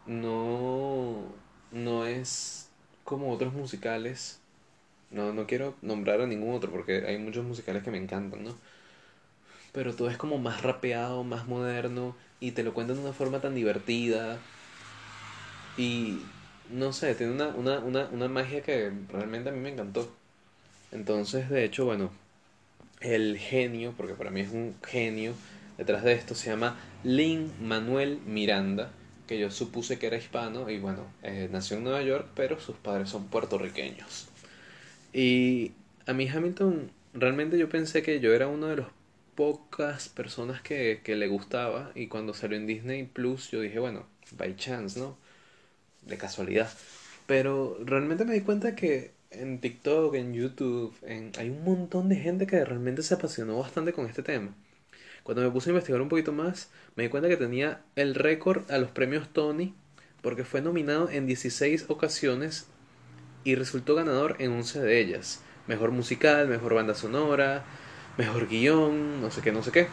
[0.07, 1.35] No
[1.73, 2.69] no es
[3.05, 4.41] como otros musicales,
[5.11, 8.57] No, no quiero nombrar a ningún otro porque hay muchos musicales que me encantan, ¿no?
[9.73, 13.41] Pero todo es como más rapeado, más moderno y te lo cuentan de una forma
[13.43, 14.39] tan divertida.
[15.77, 16.33] Y
[16.71, 20.13] no sé, tiene una, una, una, una magia que realmente a mí me encantó.
[20.93, 22.13] Entonces, de hecho, bueno,
[23.01, 25.35] el genio, porque para mí es un genio,
[25.79, 28.93] detrás de esto se llama Lin Manuel Miranda,
[29.27, 32.77] que yo supuse que era hispano y bueno, eh, nació en Nueva York, pero sus
[32.77, 34.29] padres son puertorriqueños.
[35.13, 35.73] Y
[36.07, 38.87] a mí Hamilton, realmente yo pensé que yo era uno de los
[39.35, 44.07] pocas personas que, que le gustaba y cuando salió en Disney Plus yo dije, bueno,
[44.37, 45.17] by chance, ¿no?
[46.07, 46.71] De casualidad.
[47.27, 51.33] Pero realmente me di cuenta que en TikTok, en YouTube, en...
[51.39, 54.55] hay un montón de gente que realmente se apasionó bastante con este tema.
[55.23, 58.71] Cuando me puse a investigar un poquito más, me di cuenta que tenía el récord
[58.71, 59.75] a los premios Tony
[60.21, 62.67] porque fue nominado en 16 ocasiones
[63.45, 65.43] y resultó ganador en 11 de ellas.
[65.67, 67.65] Mejor musical, mejor banda sonora,
[68.17, 69.89] mejor guion, no sé qué, no sé qué.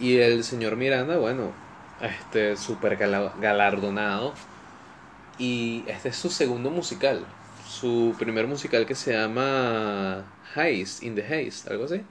[0.00, 1.52] Y el señor Miranda, bueno,
[2.00, 4.34] este súper galardonado.
[5.38, 7.24] Y este es su segundo musical.
[7.66, 12.02] Su primer musical que se llama Haste, In the Haste, algo así.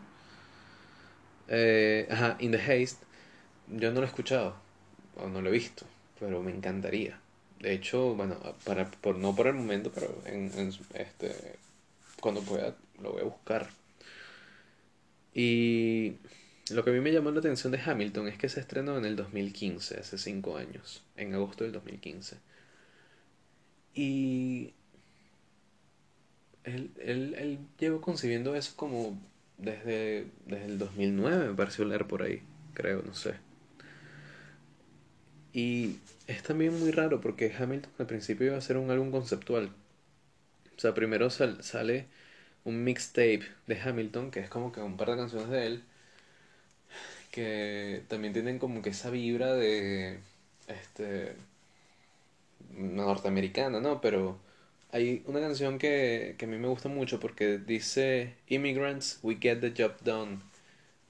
[1.47, 3.05] Eh, ajá, In the Haste.
[3.67, 4.55] Yo no lo he escuchado,
[5.17, 5.85] o no lo he visto,
[6.19, 7.19] pero me encantaría.
[7.59, 10.51] De hecho, bueno, para, por, no por el momento, pero en,
[10.93, 11.57] este,
[12.21, 13.67] cuando pueda lo voy a buscar.
[15.33, 16.13] Y
[16.71, 19.05] lo que a mí me llamó la atención de Hamilton es que se estrenó en
[19.05, 22.37] el 2015, hace 5 años, en agosto del 2015.
[23.93, 24.73] Y
[26.63, 29.19] él, él, él llevó concibiendo eso como
[29.57, 32.41] desde, desde el 2009, me pareció leer por ahí,
[32.73, 33.35] creo, no sé.
[35.53, 39.71] Y es también muy raro porque Hamilton al principio iba a ser un álbum conceptual.
[40.75, 42.05] O sea, primero sale
[42.63, 45.83] un mixtape de Hamilton, que es como que un par de canciones de él,
[47.31, 50.19] que también tienen como que esa vibra de,
[50.67, 51.35] este,
[52.71, 54.01] norteamericana, ¿no?
[54.01, 54.37] Pero
[54.91, 59.59] hay una canción que, que a mí me gusta mucho porque dice, Immigrants, we get
[59.59, 60.39] the job done.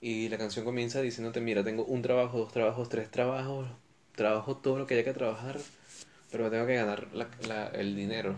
[0.02, 3.68] Y la canción comienza diciéndote, mira, tengo un trabajo, dos trabajos, tres trabajos,
[4.16, 5.58] trabajo todo lo que haya que trabajar,
[6.32, 8.36] pero me tengo que ganar la, el dinero.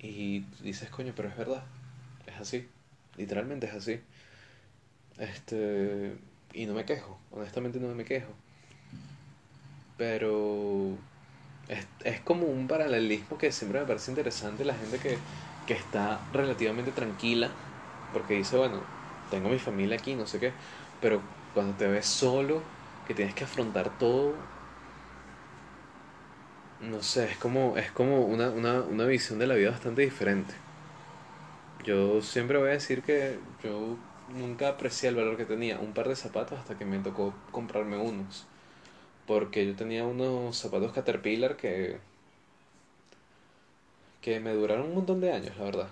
[0.00, 1.64] Y dices, coño, pero es verdad,
[2.26, 2.68] es así,
[3.16, 4.00] literalmente es así.
[5.18, 6.12] Este,
[6.52, 8.32] y no me quejo, honestamente no me quejo.
[9.96, 10.98] Pero
[11.68, 15.24] es, es como un paralelismo que siempre me parece interesante la gente que,
[15.66, 17.56] que está relativamente tranquila,
[18.12, 18.86] porque dice, bueno,
[19.30, 20.54] tengo mi familia aquí, no sé qué,
[21.00, 22.64] pero cuando te ves solo,
[23.04, 24.48] que tienes que afrontar todo,
[26.80, 30.54] no sé, es como, es como una, una, una visión de la vida bastante diferente.
[31.84, 36.08] Yo siempre voy a decir que yo nunca aprecié el valor que tenía un par
[36.08, 38.46] de zapatos hasta que me tocó comprarme unos.
[39.26, 41.98] Porque yo tenía unos zapatos Caterpillar que
[44.22, 45.88] que me duraron un montón de años, la verdad.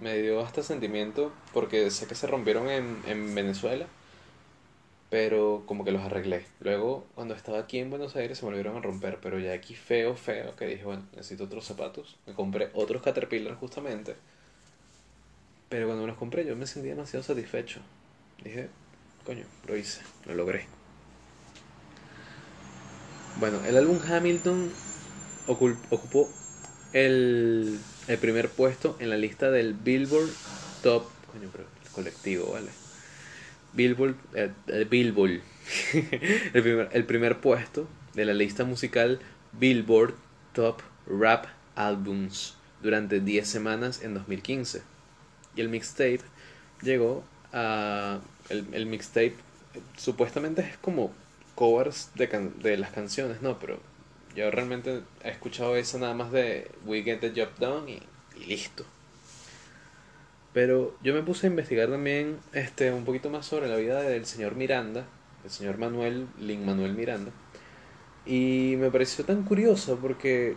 [0.00, 3.86] Me dio hasta sentimiento porque sé que se rompieron en, en Venezuela
[5.10, 6.44] pero como que los arreglé.
[6.60, 10.16] Luego, cuando estaba aquí en Buenos Aires, se volvieron a romper, pero ya aquí feo,
[10.16, 12.16] feo, que dije, bueno, necesito otros zapatos.
[12.26, 14.16] Me compré otros Caterpillar justamente.
[15.68, 17.80] Pero cuando me los compré, yo me sentí demasiado satisfecho.
[18.42, 18.68] Dije,
[19.24, 20.66] coño, lo hice, lo logré.
[23.40, 24.70] Bueno, el álbum Hamilton
[25.46, 26.30] ocupó
[26.92, 30.30] el, el primer puesto en la lista del Billboard
[30.82, 32.70] Top, coño, pero el colectivo, ¿vale?
[33.74, 35.42] Billboard, eh, Billboard
[36.54, 39.20] el, primer, el primer puesto de la lista musical
[39.52, 40.14] Billboard
[40.52, 44.95] Top Rap Albums durante 10 semanas en 2015.
[45.56, 46.20] Y el mixtape
[46.82, 48.20] llegó a...
[48.48, 49.34] El, el mixtape
[49.96, 51.12] supuestamente es como
[51.56, 52.28] covers de,
[52.62, 53.58] de las canciones, ¿no?
[53.58, 53.80] Pero
[54.36, 58.02] yo realmente he escuchado eso nada más de We Get the Job Done y,
[58.40, 58.84] y listo.
[60.52, 64.24] Pero yo me puse a investigar también este, un poquito más sobre la vida del
[64.26, 65.04] señor Miranda,
[65.44, 67.32] el señor Manuel, Lin Manuel Miranda.
[68.24, 70.56] Y me pareció tan curioso porque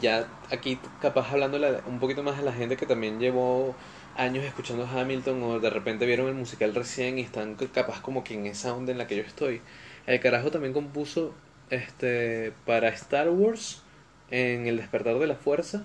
[0.00, 3.74] ya aquí capaz hablando un poquito más de la gente que también llevó
[4.16, 8.34] años escuchando Hamilton o de repente vieron el musical recién y están capaz como que
[8.34, 9.60] en esa onda en la que yo estoy.
[10.06, 11.34] El carajo también compuso
[11.70, 13.82] este para Star Wars
[14.30, 15.84] en El despertar de la fuerza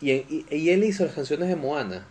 [0.00, 0.10] y,
[0.50, 2.06] y, él hizo las canciones de Moana.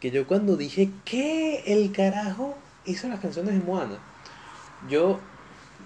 [0.00, 1.62] Que yo cuando dije, ¿qué?
[1.66, 3.98] El carajo hizo las canciones de Moana.
[4.88, 5.20] Yo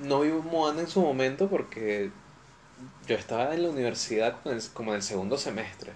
[0.03, 2.11] no vi Moana en su momento porque
[3.07, 4.37] yo estaba en la universidad
[4.75, 5.93] como en el segundo semestre.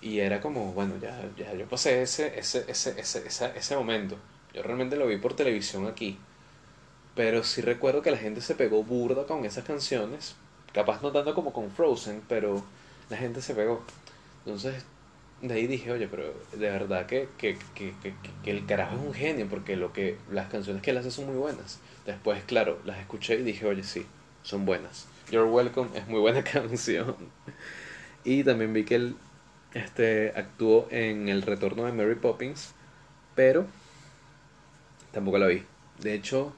[0.00, 4.16] Y era como, bueno, ya, ya yo pasé ese, ese, ese, ese, ese, ese momento.
[4.52, 6.18] Yo realmente lo vi por televisión aquí.
[7.14, 10.34] Pero sí recuerdo que la gente se pegó burda con esas canciones.
[10.72, 12.62] Capaz no tanto como con Frozen, pero
[13.08, 13.82] la gente se pegó.
[14.44, 14.84] Entonces,
[15.40, 19.02] de ahí dije, oye, pero de verdad que, que, que, que, que el carajo es
[19.06, 21.78] un genio, porque lo que las canciones que él hace son muy buenas.
[22.04, 24.04] Después, claro, las escuché y dije, oye, sí,
[24.42, 25.06] son buenas.
[25.30, 27.16] You're Welcome es muy buena canción.
[28.24, 29.16] Y también vi que él
[29.74, 32.74] este, actuó en El Retorno de Mary Poppins,
[33.34, 33.66] pero
[35.12, 35.64] tampoco la vi.
[35.98, 36.54] De hecho,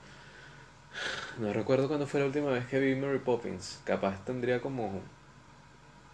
[1.39, 3.81] no recuerdo cuándo fue la última vez que vi Mary Poppins.
[3.85, 5.01] Capaz tendría como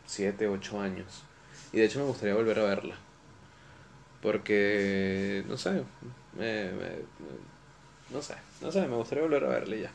[0.07, 1.25] 7, 8 años.
[1.73, 2.97] Y de hecho me gustaría volver a verla.
[4.21, 5.83] Porque, no sé,
[6.38, 6.71] me,
[8.11, 9.91] no sé, no sé, me gustaría volver a verla ya.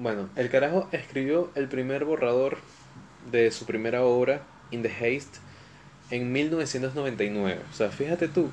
[0.00, 2.56] Bueno, el carajo escribió el primer borrador
[3.30, 5.40] de su primera obra, In the Haste,
[6.10, 7.60] en 1999.
[7.70, 8.50] O sea, fíjate tú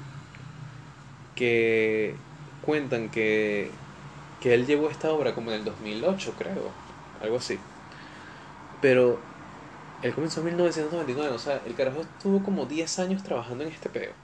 [1.35, 2.15] que
[2.59, 3.71] cuentan que,
[4.41, 6.75] que él llevó esta obra como en el 2008, creo,
[7.21, 7.65] algo así.
[8.81, 9.25] Pero
[10.01, 13.89] él comenzó en 1999, o sea, el carajo estuvo como 10 años trabajando en este
[13.89, 14.17] peo.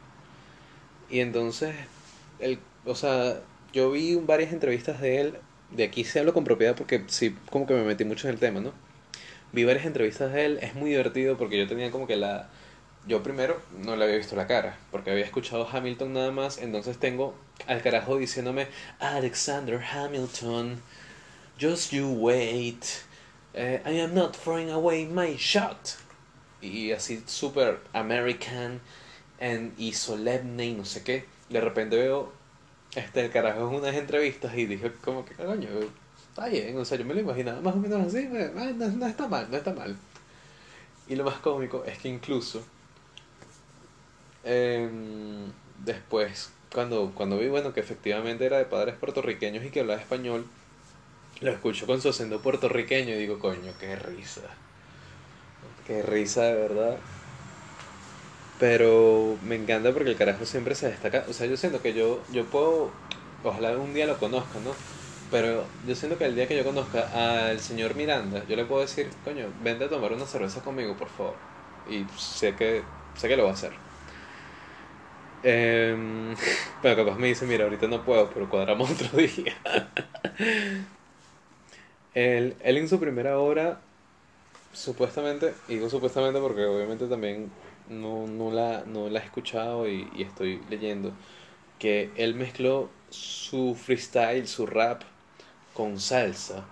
[1.10, 1.76] Y entonces,
[2.40, 5.44] el, o sea, yo vi varias entrevistas de él,
[5.76, 8.40] de aquí se hablo con propiedad porque sí, como que me metí mucho en el
[8.40, 8.74] tema, ¿no?
[9.52, 12.50] Vi varias entrevistas de él, es muy divertido porque yo tenía como que la...
[13.06, 16.98] Yo primero no le había visto la cara, porque había escuchado Hamilton nada más, entonces
[16.98, 17.36] tengo
[17.68, 18.68] al carajo diciéndome,
[19.00, 20.82] Alexander Hamilton,
[21.60, 22.86] just you wait,
[23.54, 25.98] eh, I am not throwing away my shot.
[26.62, 28.80] Y así súper American
[29.42, 31.26] and, y solemne y no sé qué.
[31.50, 32.32] De repente veo
[32.96, 35.70] este el carajo en unas entrevistas y dije como que coño,
[36.30, 39.28] está bien, o sea, yo me lo imaginaba más o menos así, no, no está
[39.28, 39.96] mal, no está mal.
[41.08, 42.64] Y lo más cómico es que incluso
[44.44, 45.52] em,
[45.84, 50.46] después, cuando, cuando vi bueno que efectivamente era de padres puertorriqueños y que hablaba español,
[51.42, 54.42] lo escucho con su acento puertorriqueño y digo, coño, qué risa.
[55.86, 56.98] Qué risa de verdad.
[58.64, 61.26] Pero me encanta porque el carajo siempre se destaca.
[61.30, 62.96] O sea, yo siento que yo, yo puedo,
[63.44, 64.80] ojalá un día lo conozca, ¿no?
[65.30, 68.82] Pero yo siento que el día que yo conozca al señor Miranda, yo le puedo
[68.82, 71.40] decir, coño, vente a tomar una cerveza conmigo, por favor.
[71.86, 73.74] Y sé que, sé que lo va a hacer.
[75.46, 76.36] Eh,
[76.82, 79.54] bueno, capaz me dice, mira, ahorita no puedo, pero cuadramos otro día.
[82.14, 83.82] él, él en su primera obra,
[84.74, 87.54] supuestamente, digo supuestamente porque obviamente también
[87.90, 91.18] no, no, la, no la he escuchado y, y estoy leyendo,
[91.80, 95.04] que él mezcló su freestyle, su rap
[95.74, 96.66] con salsa.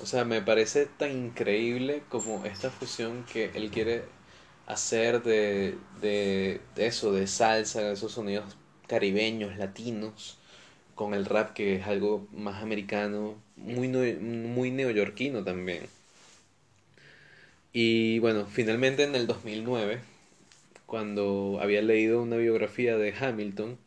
[0.00, 4.04] O sea, me parece tan increíble como esta fusión que él quiere
[4.66, 8.56] hacer de, de, de eso, de salsa, esos sonidos
[8.88, 10.38] caribeños, latinos,
[10.94, 15.88] con el rap que es algo más americano, muy, muy neoyorquino también.
[17.72, 20.00] Y bueno, finalmente en el 2009,
[20.92, 23.78] cuando había leído una biografía de Hamilton,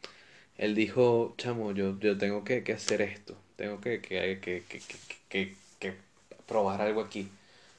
[0.57, 4.39] él dijo, chamo, yo, yo tengo que, que hacer esto, tengo que, que,
[5.29, 5.93] que,
[6.47, 7.29] probar algo aquí.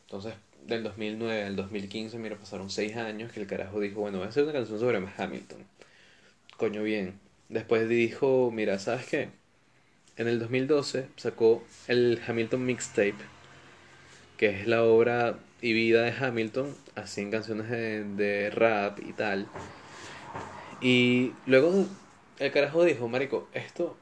[0.03, 0.35] Entonces,
[0.69, 4.31] del 2009 al 2015, mira, pasaron seis años que el carajo dijo, bueno, voy a
[4.31, 5.59] hacer una canción sobre Hamilton.
[6.57, 7.19] Coño bien.
[7.49, 9.31] Después dijo, mira, ¿sabes qué?
[10.17, 13.17] En el 2012 sacó el Hamilton Mixtape,
[14.37, 19.48] que es la obra y vida de Hamilton, así en canciones de, rap y tal.
[20.81, 21.87] Y luego
[22.38, 23.96] el carajo dijo, Marico, esto,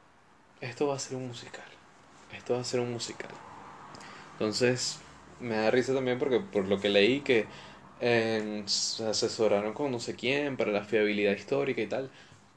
[0.61, 1.65] esto va a ser un musical.
[2.37, 3.31] Esto va a ser un musical.
[4.33, 4.99] Entonces,
[5.41, 7.47] me da risa también porque por lo que leí que
[8.67, 12.11] se asesoraron con no sé quién para la fiabilidad histórica y tal.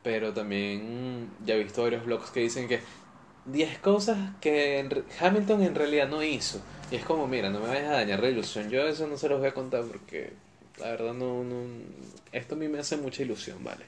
[0.04, 2.82] Pero también ya he visto varios blogs que dicen que
[3.48, 6.62] 10 cosas que Hamilton en realidad no hizo.
[6.92, 8.70] Y es como, mira, no me vayas a dañar la ilusión.
[8.70, 10.32] Yo eso no se los voy a contar porque
[10.80, 11.66] la verdad no, no...
[12.32, 13.86] Esto a mí me hace mucha ilusión, ¿vale?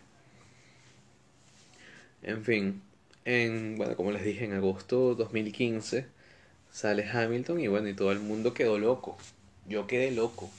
[2.23, 2.81] En fin,
[3.25, 6.07] en, bueno, como les dije, en agosto 2015
[6.71, 9.17] sale Hamilton y bueno, y todo el mundo quedó loco.
[9.67, 10.49] Yo quedé loco.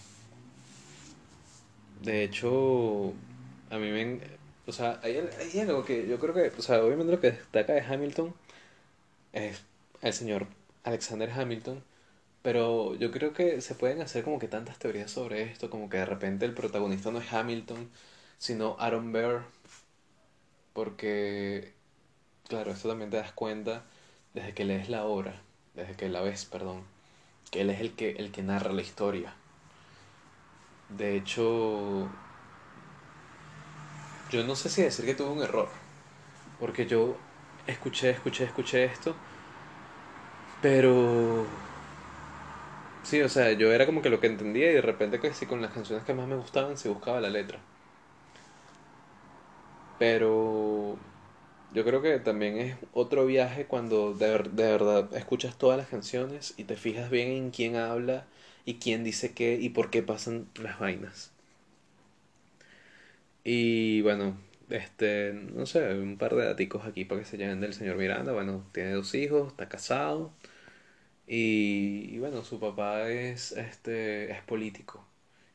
[2.02, 3.12] De hecho,
[3.70, 4.20] a mí me...
[4.66, 7.72] O sea, hay, hay algo que yo creo que, o sea, obviamente lo que destaca
[7.72, 8.32] de Hamilton
[9.32, 9.62] es
[10.02, 10.46] el señor
[10.84, 11.82] Alexander Hamilton,
[12.42, 15.98] pero yo creo que se pueden hacer como que tantas teorías sobre esto, como que
[15.98, 17.90] de repente el protagonista no es Hamilton,
[18.38, 19.44] sino Aaron Burr,
[20.72, 21.72] porque,
[22.48, 23.84] claro, esto también te das cuenta
[24.34, 25.42] desde que lees la obra,
[25.74, 26.84] desde que la ves, perdón,
[27.50, 29.34] que él es el que, el que narra la historia.
[30.88, 32.08] De hecho,
[34.30, 35.68] yo no sé si decir que tuve un error,
[36.58, 37.16] porque yo
[37.70, 39.20] escuché, escuché, escuché esto,
[40.60, 41.46] pero...
[43.02, 45.46] Sí, o sea, yo era como que lo que entendía y de repente que sí
[45.46, 47.60] con las canciones que más me gustaban se buscaba la letra.
[49.98, 50.98] Pero
[51.72, 56.54] yo creo que también es otro viaje cuando de, de, verdad escuchas todas las canciones
[56.58, 58.26] y te fijas bien en quién habla
[58.64, 61.32] y quién dice qué y por qué pasan las vainas.
[63.44, 64.36] Y bueno,
[64.70, 68.32] este, no sé, un par de daticos aquí para que se lleven del señor Miranda.
[68.32, 70.32] Bueno, tiene dos hijos, está casado.
[71.26, 75.06] Y, y, bueno, su papá es, este, es político.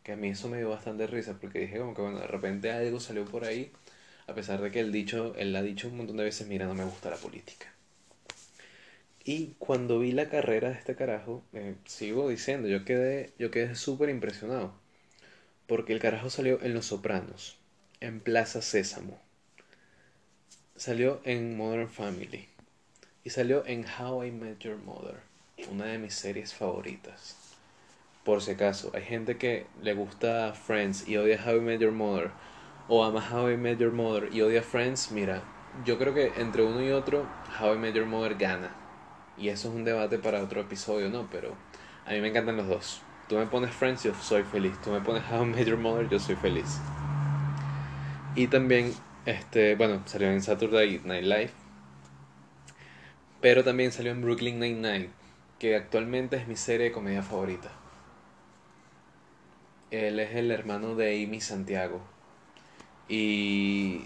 [0.04, 2.72] Que a mí eso me dio bastante risa porque dije como que bueno, de repente
[2.72, 3.72] algo salió por ahí.
[4.28, 6.76] A pesar de que él, dicho, él ha dicho un montón de veces, mira, no
[6.76, 7.68] me gusta la política.
[9.26, 13.76] Y cuando vi la carrera de este carajo, eh, sigo diciendo, yo quedé, yo quedé
[13.76, 14.74] súper impresionado.
[15.68, 17.58] Porque el carajo salió en Los Sopranos
[18.02, 19.20] en Plaza Sésamo.
[20.76, 22.48] Salió en Modern Family.
[23.24, 25.16] Y salió en How I Met Your Mother,
[25.72, 27.36] una de mis series favoritas.
[28.24, 31.92] Por si acaso, hay gente que le gusta Friends y odia How I Met Your
[31.92, 32.32] Mother,
[32.88, 35.42] o ama How I Met Your Mother y odia Friends, mira,
[35.86, 37.26] yo creo que entre uno y otro,
[37.60, 38.76] How I Met Your Mother gana.
[39.38, 41.28] Y eso es un debate para otro episodio, ¿no?
[41.32, 41.56] Pero
[42.06, 43.02] a mí me encantan los dos.
[43.28, 44.80] Tú me pones Friends, yo soy feliz.
[44.84, 46.80] Tú me pones How I Met Your Mother, yo soy feliz.
[48.36, 48.94] Y también,
[49.26, 51.52] este, bueno, salió en Saturday Night Live.
[53.40, 55.10] Pero también salió en Brooklyn Nine-Nine,
[55.60, 57.72] que actualmente es mi serie de comedia favorita.
[59.92, 62.02] Él es el hermano de Amy Santiago.
[63.08, 64.02] Y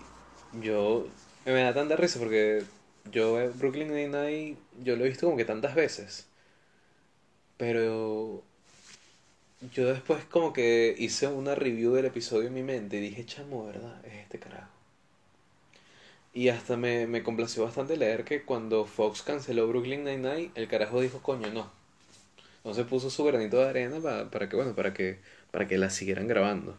[0.62, 1.08] yo
[1.46, 2.64] me da tanta risa porque
[3.12, 6.28] yo eh, Brooklyn Nine-Nine yo lo he visto como que tantas veces.
[7.58, 8.44] Pero
[9.74, 13.66] yo después como que hice una review del episodio en mi mente y dije, chamo,
[13.66, 14.04] ¿verdad?
[14.06, 14.70] Es este carajo.
[16.34, 21.02] Y hasta me, me complació bastante leer que cuando Fox canceló Brooklyn Nine-Nine, el carajo
[21.02, 21.72] dijo, coño, no.
[22.58, 25.20] Entonces puso su granito de arena para, para que, bueno, para que,
[25.52, 26.78] para que la siguieran grabando.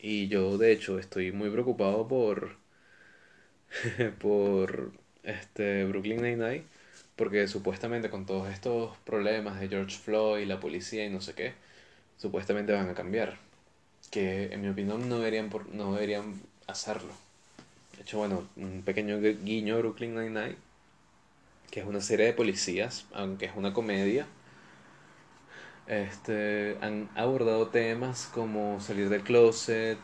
[0.00, 2.56] Y yo, de hecho, estoy muy preocupado por,
[4.20, 4.92] por,
[5.24, 6.64] este, Brooklyn Nine-Nine,
[7.16, 11.54] porque supuestamente con todos estos problemas de George Floyd, la policía y no sé qué,
[12.16, 13.38] supuestamente van a cambiar.
[14.10, 17.12] Que en mi opinión no deberían, por, no deberían hacerlo.
[17.96, 20.56] De hecho, bueno, un pequeño guiño a Brooklyn Nine-Nine,
[21.70, 24.26] que es una serie de policías, aunque es una comedia.
[25.86, 29.98] Este, han abordado temas como salir del closet,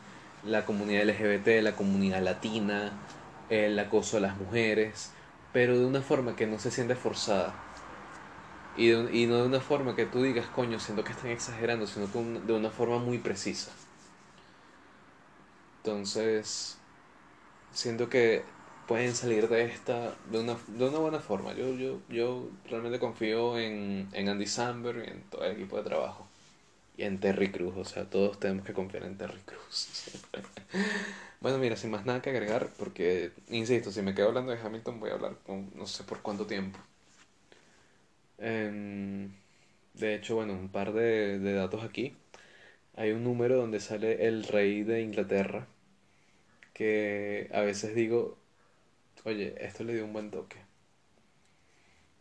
[0.44, 2.92] la comunidad LGBT, la comunidad latina,
[3.48, 5.12] el acoso a las mujeres,
[5.52, 7.54] pero de una forma que no se siente forzada
[8.74, 12.08] y, y no de una forma que tú digas, coño, siento que están exagerando, sino
[12.08, 13.72] de una forma muy precisa.
[15.82, 16.84] Entonces,
[17.70, 18.54] siento que
[18.86, 21.54] pueden salir de esta de una, de una buena forma.
[21.54, 25.84] Yo, yo, yo realmente confío en, en Andy Samberg y en todo el equipo de
[25.84, 26.32] trabajo.
[26.96, 29.90] Y en Terry Cruz, o sea, todos tenemos que confiar en Terry Cruz.
[31.40, 35.00] bueno, mira, sin más nada que agregar, porque, insisto, si me quedo hablando de Hamilton
[35.00, 36.78] voy a hablar con no sé por cuánto tiempo.
[38.40, 39.32] Em,
[39.94, 42.16] de hecho, bueno, un par de, datos aquí.
[42.96, 45.68] Hay un número donde sale el rey de Inglaterra,
[46.74, 48.38] que a veces digo,
[49.24, 50.58] oye, esto le dio un buen toque.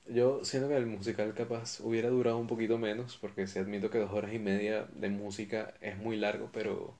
[0.07, 3.99] Yo siento que el musical capaz hubiera durado un poquito menos, porque si admito que
[3.99, 6.95] dos horas y media de música es muy largo, pero,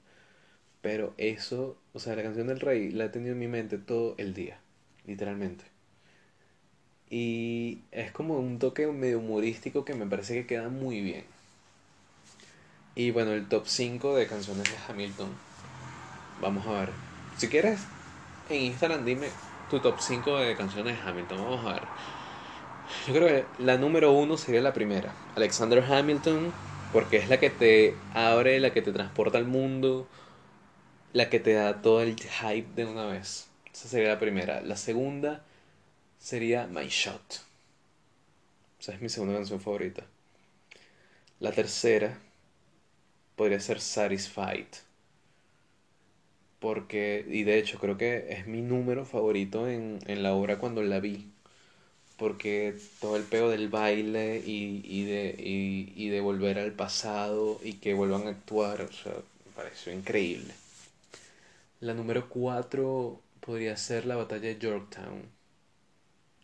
[0.82, 4.16] pero eso, o sea, la canción del rey la he tenido en mi mente todo
[4.18, 4.62] el día,
[5.06, 5.79] literalmente.
[7.10, 11.26] Y es como un toque medio humorístico que me parece que queda muy bien.
[12.96, 15.30] Y bueno, el top 5 de canciones de Hamilton.
[16.42, 16.90] Vamos a ver.
[17.38, 17.80] Si quieres,
[18.50, 19.28] en Instagram dime
[19.70, 21.38] tu top 5 de canciones de Hamilton.
[21.38, 21.84] Vamos a ver.
[23.08, 25.14] Yo creo que la número 1 sería la primera.
[25.36, 26.52] Alexander Hamilton,
[26.92, 30.08] porque es la que te abre, la que te transporta al mundo,
[31.14, 33.48] la que te da todo el hype de una vez.
[33.72, 34.62] Esa sería la primera.
[34.62, 35.44] La segunda
[36.20, 37.42] sería My Shot.
[38.80, 40.04] O sea, es mi segunda canción favorita.
[41.40, 42.20] La tercera
[43.36, 44.68] podría ser Satisfied.
[46.60, 50.84] Porque, y de hecho creo que es mi número favorito en, en la obra cuando
[50.84, 51.32] la vi.
[52.18, 57.60] Porque todo el peo del baile y, y de, y, y, de volver al pasado
[57.64, 60.54] y que vuelvan a actuar, o sea, me pareció increíble.
[61.82, 65.24] La número cuatro podría ser la batalla de Yorktown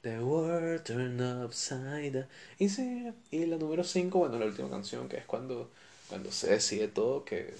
[0.06, 2.28] The world turned upside down.
[2.60, 5.72] Y sí, y la número 5, bueno, la última canción, que es cuando,
[6.08, 7.56] cuando se decide todo, que,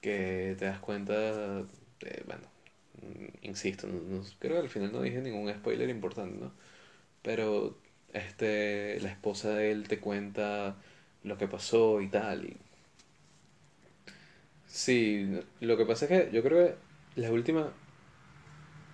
[0.00, 1.64] que te das cuenta
[2.24, 2.44] bueno,
[3.42, 6.52] insisto, no, creo que al final no dije ningún spoiler importante, ¿no?
[7.22, 7.76] Pero
[8.12, 10.76] este, la esposa de él te cuenta
[11.24, 12.56] lo que pasó y tal.
[14.68, 17.72] Sí, lo que pasa es que yo creo que la última,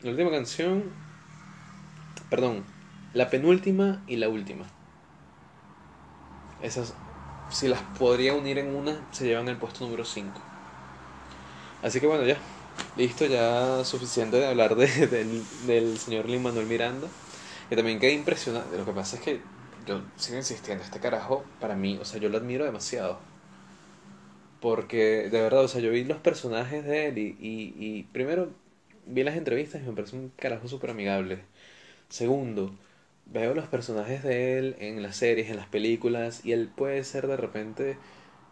[0.02, 1.11] la última canción,
[2.32, 2.64] perdón,
[3.12, 4.64] la penúltima y la última.
[6.62, 6.94] Esas,
[7.50, 10.40] si las podría unir en una, se llevan el puesto número 5.
[11.82, 12.38] Así que bueno, ya.
[12.96, 14.86] Listo, ya suficiente de hablar de,
[15.66, 17.06] del, señor Lin Manuel Miranda.
[17.68, 18.78] Que también quedé impresionante.
[18.78, 19.40] Lo que pasa es que
[19.86, 23.18] yo sigo insistiendo, este carajo, para mí, o sea, yo lo admiro demasiado.
[24.62, 28.48] Porque, de verdad, o sea, yo vi los personajes de él y, y, y primero
[29.04, 31.40] vi las entrevistas y me parece un carajo súper amigable.
[32.12, 32.74] Segundo,
[33.24, 37.26] veo los personajes de él en las series, en las películas, y él puede ser
[37.26, 37.96] de repente,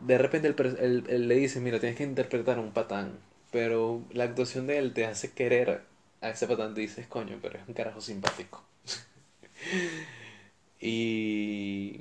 [0.00, 3.18] de repente él, le dice, mira, tienes que interpretar a un patán,
[3.50, 5.82] pero la actuación de él te hace querer
[6.22, 8.64] a ese patán, te dices, coño, pero es un carajo simpático.
[10.80, 12.00] y...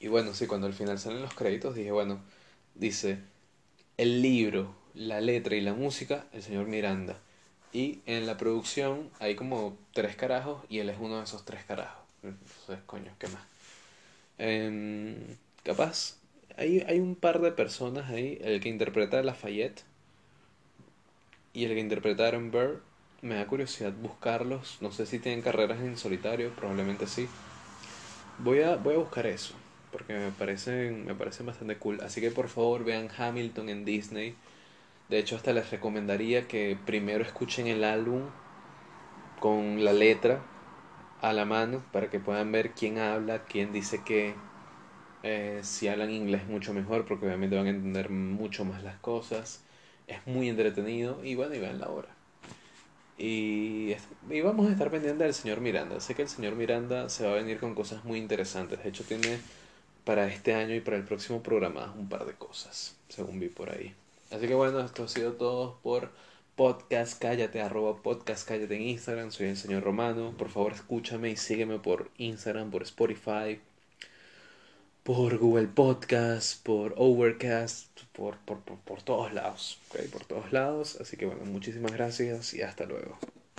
[0.00, 2.22] Y bueno, sí, cuando al final salen los créditos dije, bueno,
[2.74, 3.18] dice,
[3.98, 7.20] el libro, la letra y la música, el señor Miranda.
[7.72, 11.64] Y en la producción hay como tres carajos y él es uno de esos tres
[11.64, 12.02] carajos.
[12.22, 13.42] Entonces, coño, ¿qué más?
[14.38, 15.16] Em,
[15.64, 16.16] capaz,
[16.56, 19.82] hay, hay un par de personas ahí, el que interpreta a Lafayette
[21.52, 22.82] y el que interpreta a Burr,
[23.22, 24.78] me da curiosidad buscarlos.
[24.80, 27.28] No sé si tienen carreras en solitario, probablemente sí.
[28.38, 29.54] Voy a, voy a buscar eso,
[29.90, 32.00] porque me parecen, me parecen bastante cool.
[32.00, 34.34] Así que por favor vean Hamilton en Disney.
[35.08, 38.30] De hecho, hasta les recomendaría que primero escuchen el álbum
[39.38, 40.46] con la letra
[41.18, 44.42] a la mano para que puedan ver quién habla, quién dice qué.
[45.24, 49.64] Eh, si hablan inglés mucho mejor porque obviamente van a entender mucho más las cosas.
[50.08, 52.16] Es muy entretenido y bueno, y vean la hora.
[53.16, 53.94] Y,
[54.30, 56.00] y vamos a estar pendientes del señor Miranda.
[56.00, 58.82] Sé que el señor Miranda se va a venir con cosas muy interesantes.
[58.82, 59.42] De hecho, tiene
[60.04, 63.70] para este año y para el próximo programa un par de cosas, según vi por
[63.70, 63.94] ahí.
[64.30, 66.10] Así que bueno, esto ha sido todo por
[66.54, 69.30] podcast cállate, arroba podcast cállate en Instagram.
[69.30, 70.34] Soy el señor Romano.
[70.36, 73.60] Por favor, escúchame y sígueme por Instagram, por Spotify,
[75.02, 79.78] por Google Podcast, por Overcast, por, por, por, por todos lados.
[79.90, 80.08] ¿okay?
[80.08, 80.98] Por todos lados.
[81.00, 83.18] Así que bueno, muchísimas gracias y hasta luego.